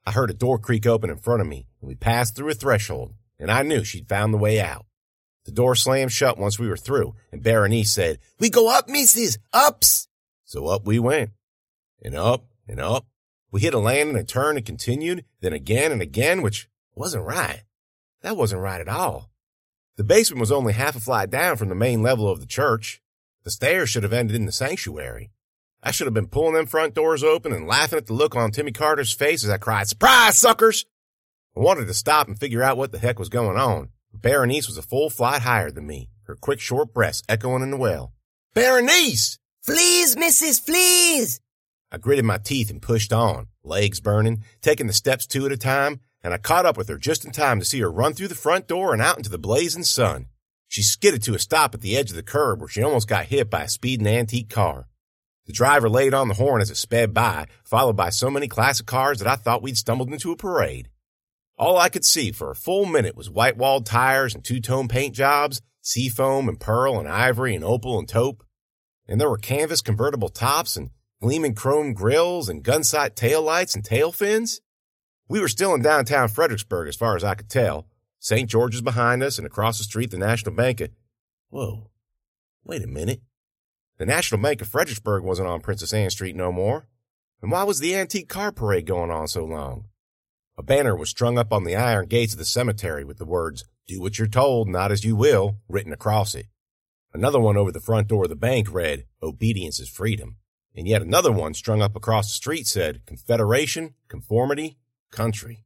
I 0.06 0.12
heard 0.12 0.30
a 0.30 0.36
door 0.36 0.60
creak 0.60 0.86
open 0.86 1.10
in 1.10 1.18
front 1.18 1.42
of 1.42 1.48
me, 1.48 1.66
and 1.82 1.88
we 1.88 1.96
passed 1.96 2.36
through 2.36 2.50
a 2.50 2.54
threshold, 2.54 3.14
and 3.40 3.50
I 3.52 3.64
knew 3.64 3.84
she'd 3.84 4.08
found 4.08 4.36
the 4.36 4.38
way 4.38 4.62
out. 4.62 4.86
The 5.46 5.52
door 5.52 5.74
slammed 5.76 6.12
shut 6.12 6.38
once 6.38 6.60
we 6.60 6.68
were 6.68 6.78
through, 6.78 7.16
and 7.32 7.42
Berenice 7.42 7.92
said, 7.92 8.20
We 8.40 8.52
go 8.52 8.72
up, 8.72 8.88
missus, 8.88 9.40
ups. 9.52 10.08
So 10.46 10.68
up 10.68 10.86
we 10.86 11.00
went. 11.00 11.32
And 12.04 12.16
up 12.16 12.46
and 12.68 12.80
up. 12.80 13.08
We 13.52 13.62
hit 13.62 13.74
a 13.74 13.80
landing 13.80 14.18
and 14.18 14.28
turned 14.28 14.58
and 14.58 14.66
continued, 14.66 15.26
then 15.42 15.54
again 15.54 15.92
and 15.92 16.02
again, 16.02 16.42
which 16.42 16.70
wasn't 16.96 17.26
right. 17.26 17.64
That 18.22 18.38
wasn't 18.38 18.62
right 18.62 18.80
at 18.80 18.88
all. 18.88 19.30
The 19.98 20.04
basement 20.04 20.40
was 20.40 20.52
only 20.52 20.74
half 20.74 20.96
a 20.96 21.00
flight 21.00 21.30
down 21.30 21.58
from 21.58 21.70
the 21.70 21.76
main 21.76 22.02
level 22.02 22.30
of 22.30 22.40
the 22.40 22.46
church. 22.46 23.02
The 23.44 23.52
stairs 23.52 23.90
should 23.90 24.04
have 24.04 24.14
ended 24.14 24.36
in 24.36 24.46
the 24.46 24.52
sanctuary. 24.52 25.32
I 25.84 25.92
should 25.92 26.08
have 26.08 26.14
been 26.14 26.28
pulling 26.28 26.54
them 26.54 26.68
front 26.68 26.94
doors 26.94 27.24
open 27.24 27.52
and 27.52 27.68
laughing 27.68 27.98
at 27.98 28.06
the 28.06 28.14
look 28.14 28.36
on 28.36 28.52
Timmy 28.52 28.72
Carter's 28.72 29.14
face 29.14 29.44
as 29.44 29.50
I 29.50 29.58
cried, 29.58 29.88
Surprise, 29.88 30.38
suckers! 30.38 30.86
I 31.58 31.60
wanted 31.60 31.88
to 31.88 31.94
stop 31.94 32.28
and 32.28 32.40
figure 32.40 32.64
out 32.64 32.78
what 32.78 32.92
the 32.92 33.00
heck 33.00 33.20
was 33.20 33.30
going 33.30 33.58
on. 33.58 33.90
But 34.12 34.22
Berenice 34.22 34.68
was 34.68 34.78
a 34.78 34.84
full 34.84 35.10
flight 35.10 35.42
higher 35.42 35.72
than 35.72 35.88
me, 35.88 36.10
her 36.24 36.36
quick 36.36 36.60
short 36.60 36.94
breaths 36.94 37.24
echoing 37.28 37.64
in 37.64 37.72
the 37.72 37.78
well. 37.78 38.14
Berenice! 38.54 39.40
Fleas, 39.62 40.16
missus, 40.16 40.60
fleas. 40.60 41.42
I 41.92 41.98
gritted 41.98 42.26
my 42.26 42.38
teeth 42.38 42.70
and 42.70 42.82
pushed 42.82 43.12
on, 43.12 43.48
legs 43.64 44.00
burning, 44.00 44.44
taking 44.62 44.88
the 44.88 44.94
steps 44.94 45.28
two 45.28 45.46
at 45.46 45.52
a 45.52 45.58
time, 45.58 46.00
and 46.24 46.34
I 46.34 46.38
caught 46.38 46.66
up 46.66 46.78
with 46.78 46.88
her 46.88 46.98
just 46.98 47.26
in 47.26 47.32
time 47.32 47.60
to 47.60 47.66
see 47.66 47.80
her 47.82 47.92
run 47.92 48.14
through 48.14 48.30
the 48.30 48.36
front 48.36 48.68
door 48.68 48.94
and 48.94 49.02
out 49.02 49.18
into 49.18 49.30
the 49.30 49.38
blazing 49.38 49.84
sun. 49.84 50.28
She 50.68 50.84
skidded 50.84 51.22
to 51.24 51.34
a 51.34 51.40
stop 51.40 51.74
at 51.74 51.82
the 51.82 51.98
edge 51.98 52.12
of 52.12 52.16
the 52.16 52.24
curb 52.24 52.62
where 52.62 52.70
she 52.70 52.82
almost 52.82 53.10
got 53.10 53.26
hit 53.26 53.50
by 53.50 53.64
a 53.64 53.68
speeding 53.68 54.08
antique 54.08 54.50
car. 54.50 54.88
The 55.48 55.54
driver 55.54 55.90
laid 55.90 56.14
on 56.14 56.30
the 56.30 56.36
horn 56.36 56.62
as 56.62 56.70
it 56.70 56.78
sped 56.78 57.14
by, 57.14 57.48
followed 57.66 57.98
by 57.98 58.10
so 58.10 58.30
many 58.30 58.48
classic 58.48 58.86
cars 58.86 59.20
that 59.20 59.28
I 59.28 59.36
thought 59.36 59.62
we'd 59.62 59.78
stumbled 59.78 60.14
into 60.14 60.32
a 60.32 60.38
parade. 60.38 60.88
All 61.58 61.78
I 61.78 61.90
could 61.90 62.06
see 62.06 62.32
for 62.32 62.52
a 62.52 62.56
full 62.56 62.86
minute 62.86 63.18
was 63.18 63.30
white-walled 63.30 63.86
tires 63.86 64.34
and 64.34 64.46
two-tone 64.46 64.88
paint 64.88 65.14
jobs, 65.14 65.62
seafoam 65.82 66.48
and 66.48 66.60
pearl 66.60 67.00
and 67.00 67.10
ivory 67.10 67.54
and 67.54 67.66
opal 67.66 68.00
and 68.00 68.08
taupe. 68.08 68.44
And 69.08 69.20
there 69.20 69.30
were 69.30 69.38
canvas 69.38 69.82
convertible 69.82 70.30
tops 70.30 70.78
and 70.78 70.92
gleaming 71.22 71.54
chrome 71.54 71.94
grills 71.94 72.50
and 72.50 72.64
gunsight 72.64 73.12
taillights 73.12 73.76
and 73.76 73.86
tail 73.86 74.12
fins. 74.12 74.60
We 75.30 75.40
were 75.40 75.48
still 75.48 75.74
in 75.76 75.82
downtown 75.82 76.28
Fredericksburg 76.28 76.90
as 76.90 76.96
far 76.96 77.16
as 77.16 77.24
I 77.24 77.36
could 77.36 77.50
tell. 77.50 77.88
St. 78.20 78.50
George's 78.50 78.82
behind 78.82 79.24
us 79.24 79.38
and 79.38 79.48
across 79.48 79.78
the 79.78 79.84
street 79.84 80.12
the 80.12 80.18
National 80.18 80.54
Bank 80.54 80.82
of... 80.82 80.90
Whoa. 81.50 81.92
Wait 82.64 82.84
a 82.84 82.88
minute. 82.88 83.22
The 83.98 84.06
National 84.06 84.42
Bank 84.42 84.62
of 84.62 84.68
Fredericksburg 84.68 85.24
wasn't 85.24 85.48
on 85.48 85.62
Princess 85.62 85.94
Anne 85.94 86.10
Street 86.10 86.36
no 86.36 86.52
more. 86.52 86.88
And 87.42 87.52
why 87.52 87.64
was 87.64 87.80
the 87.80 87.96
antique 87.96 88.30
car 88.30 88.52
parade 88.52 88.86
going 88.86 89.12
on 89.12 89.28
so 89.28 89.46
long? 89.46 89.86
A 90.58 90.64
banner 90.64 90.96
was 90.96 91.10
strung 91.10 91.38
up 91.38 91.54
on 91.54 91.64
the 91.64 91.76
iron 91.76 92.08
gates 92.08 92.34
of 92.34 92.40
the 92.40 92.46
cemetery 92.46 93.04
with 93.04 93.18
the 93.18 93.26
words, 93.26 93.64
Do 93.88 94.02
what 94.02 94.18
you're 94.18 94.28
told, 94.28 94.68
not 94.68 94.92
as 94.92 95.04
you 95.04 95.16
will, 95.16 95.58
written 95.68 95.94
across 95.94 96.36
it. 96.36 96.48
Another 97.14 97.40
one 97.40 97.58
over 97.58 97.72
the 97.72 97.80
front 97.80 98.08
door 98.08 98.24
of 98.24 98.30
the 98.30 98.36
bank 98.36 98.72
read, 98.72 99.06
Obedience 99.24 99.80
is 99.80 99.90
freedom. 99.90 100.38
And 100.76 100.88
yet 100.88 101.02
another 101.02 101.32
one 101.32 101.54
strung 101.54 101.82
up 101.82 101.96
across 101.96 102.28
the 102.28 102.36
street 102.36 102.68
said, 102.68 103.06
Confederation, 103.06 103.96
conformity, 104.08 104.78
country. 105.12 105.66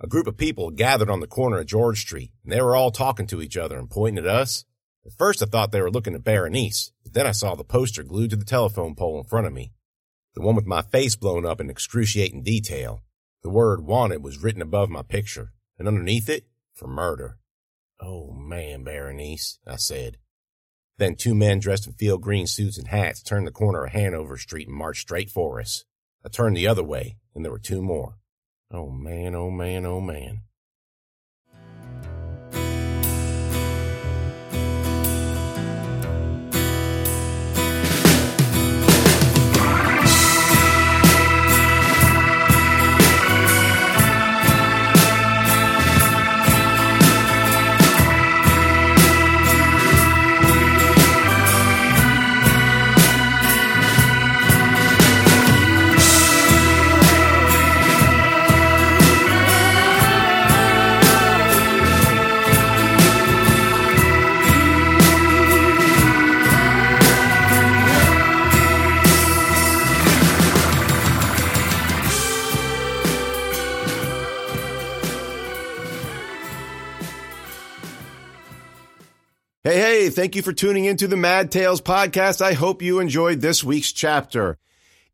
A 0.00 0.06
group 0.06 0.26
of 0.26 0.36
people 0.36 0.70
gathered 0.70 1.10
on 1.10 1.20
the 1.20 1.26
corner 1.26 1.58
of 1.58 1.66
George 1.66 2.00
Street, 2.00 2.32
and 2.42 2.52
they 2.52 2.60
were 2.60 2.76
all 2.76 2.90
talking 2.90 3.26
to 3.28 3.40
each 3.40 3.56
other 3.56 3.78
and 3.78 3.90
pointing 3.90 4.24
at 4.24 4.30
us. 4.30 4.64
At 5.06 5.12
first 5.12 5.42
I 5.42 5.46
thought 5.46 5.72
they 5.72 5.80
were 5.80 5.90
looking 5.90 6.14
at 6.14 6.24
Berenice, 6.24 6.92
but 7.02 7.14
then 7.14 7.26
I 7.26 7.32
saw 7.32 7.54
the 7.54 7.64
poster 7.64 8.02
glued 8.02 8.30
to 8.30 8.36
the 8.36 8.44
telephone 8.44 8.94
pole 8.94 9.18
in 9.18 9.24
front 9.24 9.46
of 9.46 9.52
me. 9.52 9.72
The 10.34 10.42
one 10.42 10.54
with 10.54 10.66
my 10.66 10.82
face 10.82 11.16
blown 11.16 11.46
up 11.46 11.60
in 11.60 11.70
excruciating 11.70 12.42
detail. 12.42 13.02
The 13.42 13.50
word 13.50 13.86
wanted 13.86 14.22
was 14.22 14.42
written 14.42 14.60
above 14.60 14.90
my 14.90 15.02
picture, 15.02 15.52
and 15.78 15.88
underneath 15.88 16.28
it, 16.28 16.46
for 16.74 16.88
murder. 16.88 17.38
Oh 18.00 18.32
man, 18.32 18.84
Berenice, 18.84 19.58
I 19.66 19.76
said. 19.76 20.18
Then 20.98 21.14
two 21.14 21.34
men 21.34 21.58
dressed 21.58 21.86
in 21.86 21.92
field 21.92 22.22
green 22.22 22.46
suits 22.46 22.78
and 22.78 22.88
hats 22.88 23.22
turned 23.22 23.46
the 23.46 23.52
corner 23.52 23.84
of 23.84 23.92
Hanover 23.92 24.36
Street 24.38 24.68
and 24.68 24.76
marched 24.76 25.02
straight 25.02 25.30
for 25.30 25.60
us. 25.60 25.84
I 26.24 26.28
turned 26.28 26.56
the 26.56 26.66
other 26.68 26.82
way, 26.82 27.16
and 27.34 27.44
there 27.44 27.52
were 27.52 27.58
two 27.58 27.82
more. 27.82 28.16
Oh 28.70 28.90
man, 28.90 29.34
oh 29.34 29.50
man, 29.50 29.84
oh 29.84 30.00
man. 30.00 30.42
Thank 80.16 80.34
you 80.34 80.40
for 80.40 80.54
tuning 80.54 80.86
into 80.86 81.06
the 81.06 81.14
Mad 81.14 81.52
Tales 81.52 81.82
podcast. 81.82 82.40
I 82.40 82.54
hope 82.54 82.80
you 82.80 83.00
enjoyed 83.00 83.42
this 83.42 83.62
week's 83.62 83.92
chapter. 83.92 84.56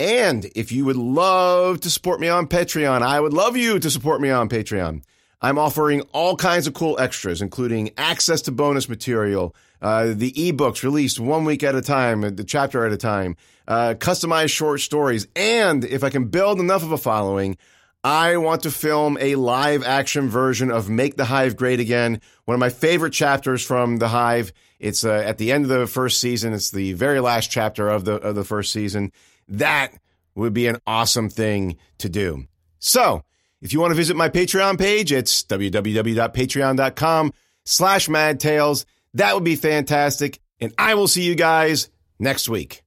And 0.00 0.50
if 0.56 0.72
you 0.72 0.86
would 0.86 0.96
love 0.96 1.80
to 1.80 1.90
support 1.90 2.20
me 2.20 2.28
on 2.28 2.46
Patreon, 2.46 3.02
I 3.02 3.20
would 3.20 3.34
love 3.34 3.58
you 3.58 3.78
to 3.78 3.90
support 3.90 4.22
me 4.22 4.30
on 4.30 4.48
Patreon. 4.48 5.02
I'm 5.42 5.58
offering 5.58 6.00
all 6.12 6.36
kinds 6.36 6.66
of 6.66 6.72
cool 6.72 6.98
extras, 6.98 7.42
including 7.42 7.90
access 7.98 8.40
to 8.42 8.50
bonus 8.50 8.88
material, 8.88 9.54
uh, 9.82 10.12
the 10.14 10.32
ebooks 10.32 10.82
released 10.82 11.20
one 11.20 11.44
week 11.44 11.62
at 11.62 11.74
a 11.74 11.82
time, 11.82 12.22
the 12.34 12.44
chapter 12.44 12.86
at 12.86 12.92
a 12.92 12.96
time, 12.96 13.36
uh, 13.68 13.94
customized 13.98 14.50
short 14.50 14.80
stories, 14.80 15.26
and 15.36 15.84
if 15.84 16.02
I 16.02 16.10
can 16.10 16.26
build 16.26 16.60
enough 16.60 16.82
of 16.82 16.92
a 16.92 16.98
following, 16.98 17.56
I 18.02 18.38
want 18.38 18.62
to 18.62 18.70
film 18.70 19.18
a 19.20 19.34
live 19.34 19.84
action 19.84 20.30
version 20.30 20.70
of 20.70 20.88
Make 20.88 21.16
the 21.16 21.26
Hive 21.26 21.56
Great 21.56 21.80
Again, 21.80 22.20
one 22.46 22.54
of 22.54 22.60
my 22.60 22.70
favorite 22.70 23.12
chapters 23.12 23.62
from 23.64 23.98
The 23.98 24.08
Hive. 24.08 24.52
It's 24.78 25.04
uh, 25.04 25.12
at 25.12 25.36
the 25.36 25.52
end 25.52 25.64
of 25.64 25.70
the 25.70 25.86
first 25.86 26.20
season. 26.20 26.54
It's 26.54 26.70
the 26.70 26.94
very 26.94 27.20
last 27.20 27.50
chapter 27.50 27.90
of 27.90 28.06
the 28.06 28.14
of 28.14 28.34
the 28.34 28.44
first 28.44 28.72
season. 28.72 29.12
That 29.50 29.92
would 30.34 30.54
be 30.54 30.66
an 30.66 30.78
awesome 30.86 31.28
thing 31.28 31.76
to 31.98 32.08
do. 32.08 32.44
So 32.78 33.22
if 33.60 33.72
you 33.72 33.80
want 33.80 33.90
to 33.90 33.96
visit 33.96 34.16
my 34.16 34.28
Patreon 34.28 34.78
page, 34.78 35.12
it's 35.12 35.42
www.patreon.com 35.42 37.32
slash 37.64 38.08
madtales. 38.08 38.84
That 39.14 39.34
would 39.34 39.44
be 39.44 39.56
fantastic. 39.56 40.40
And 40.60 40.72
I 40.78 40.94
will 40.94 41.08
see 41.08 41.22
you 41.22 41.34
guys 41.34 41.90
next 42.18 42.48
week. 42.48 42.82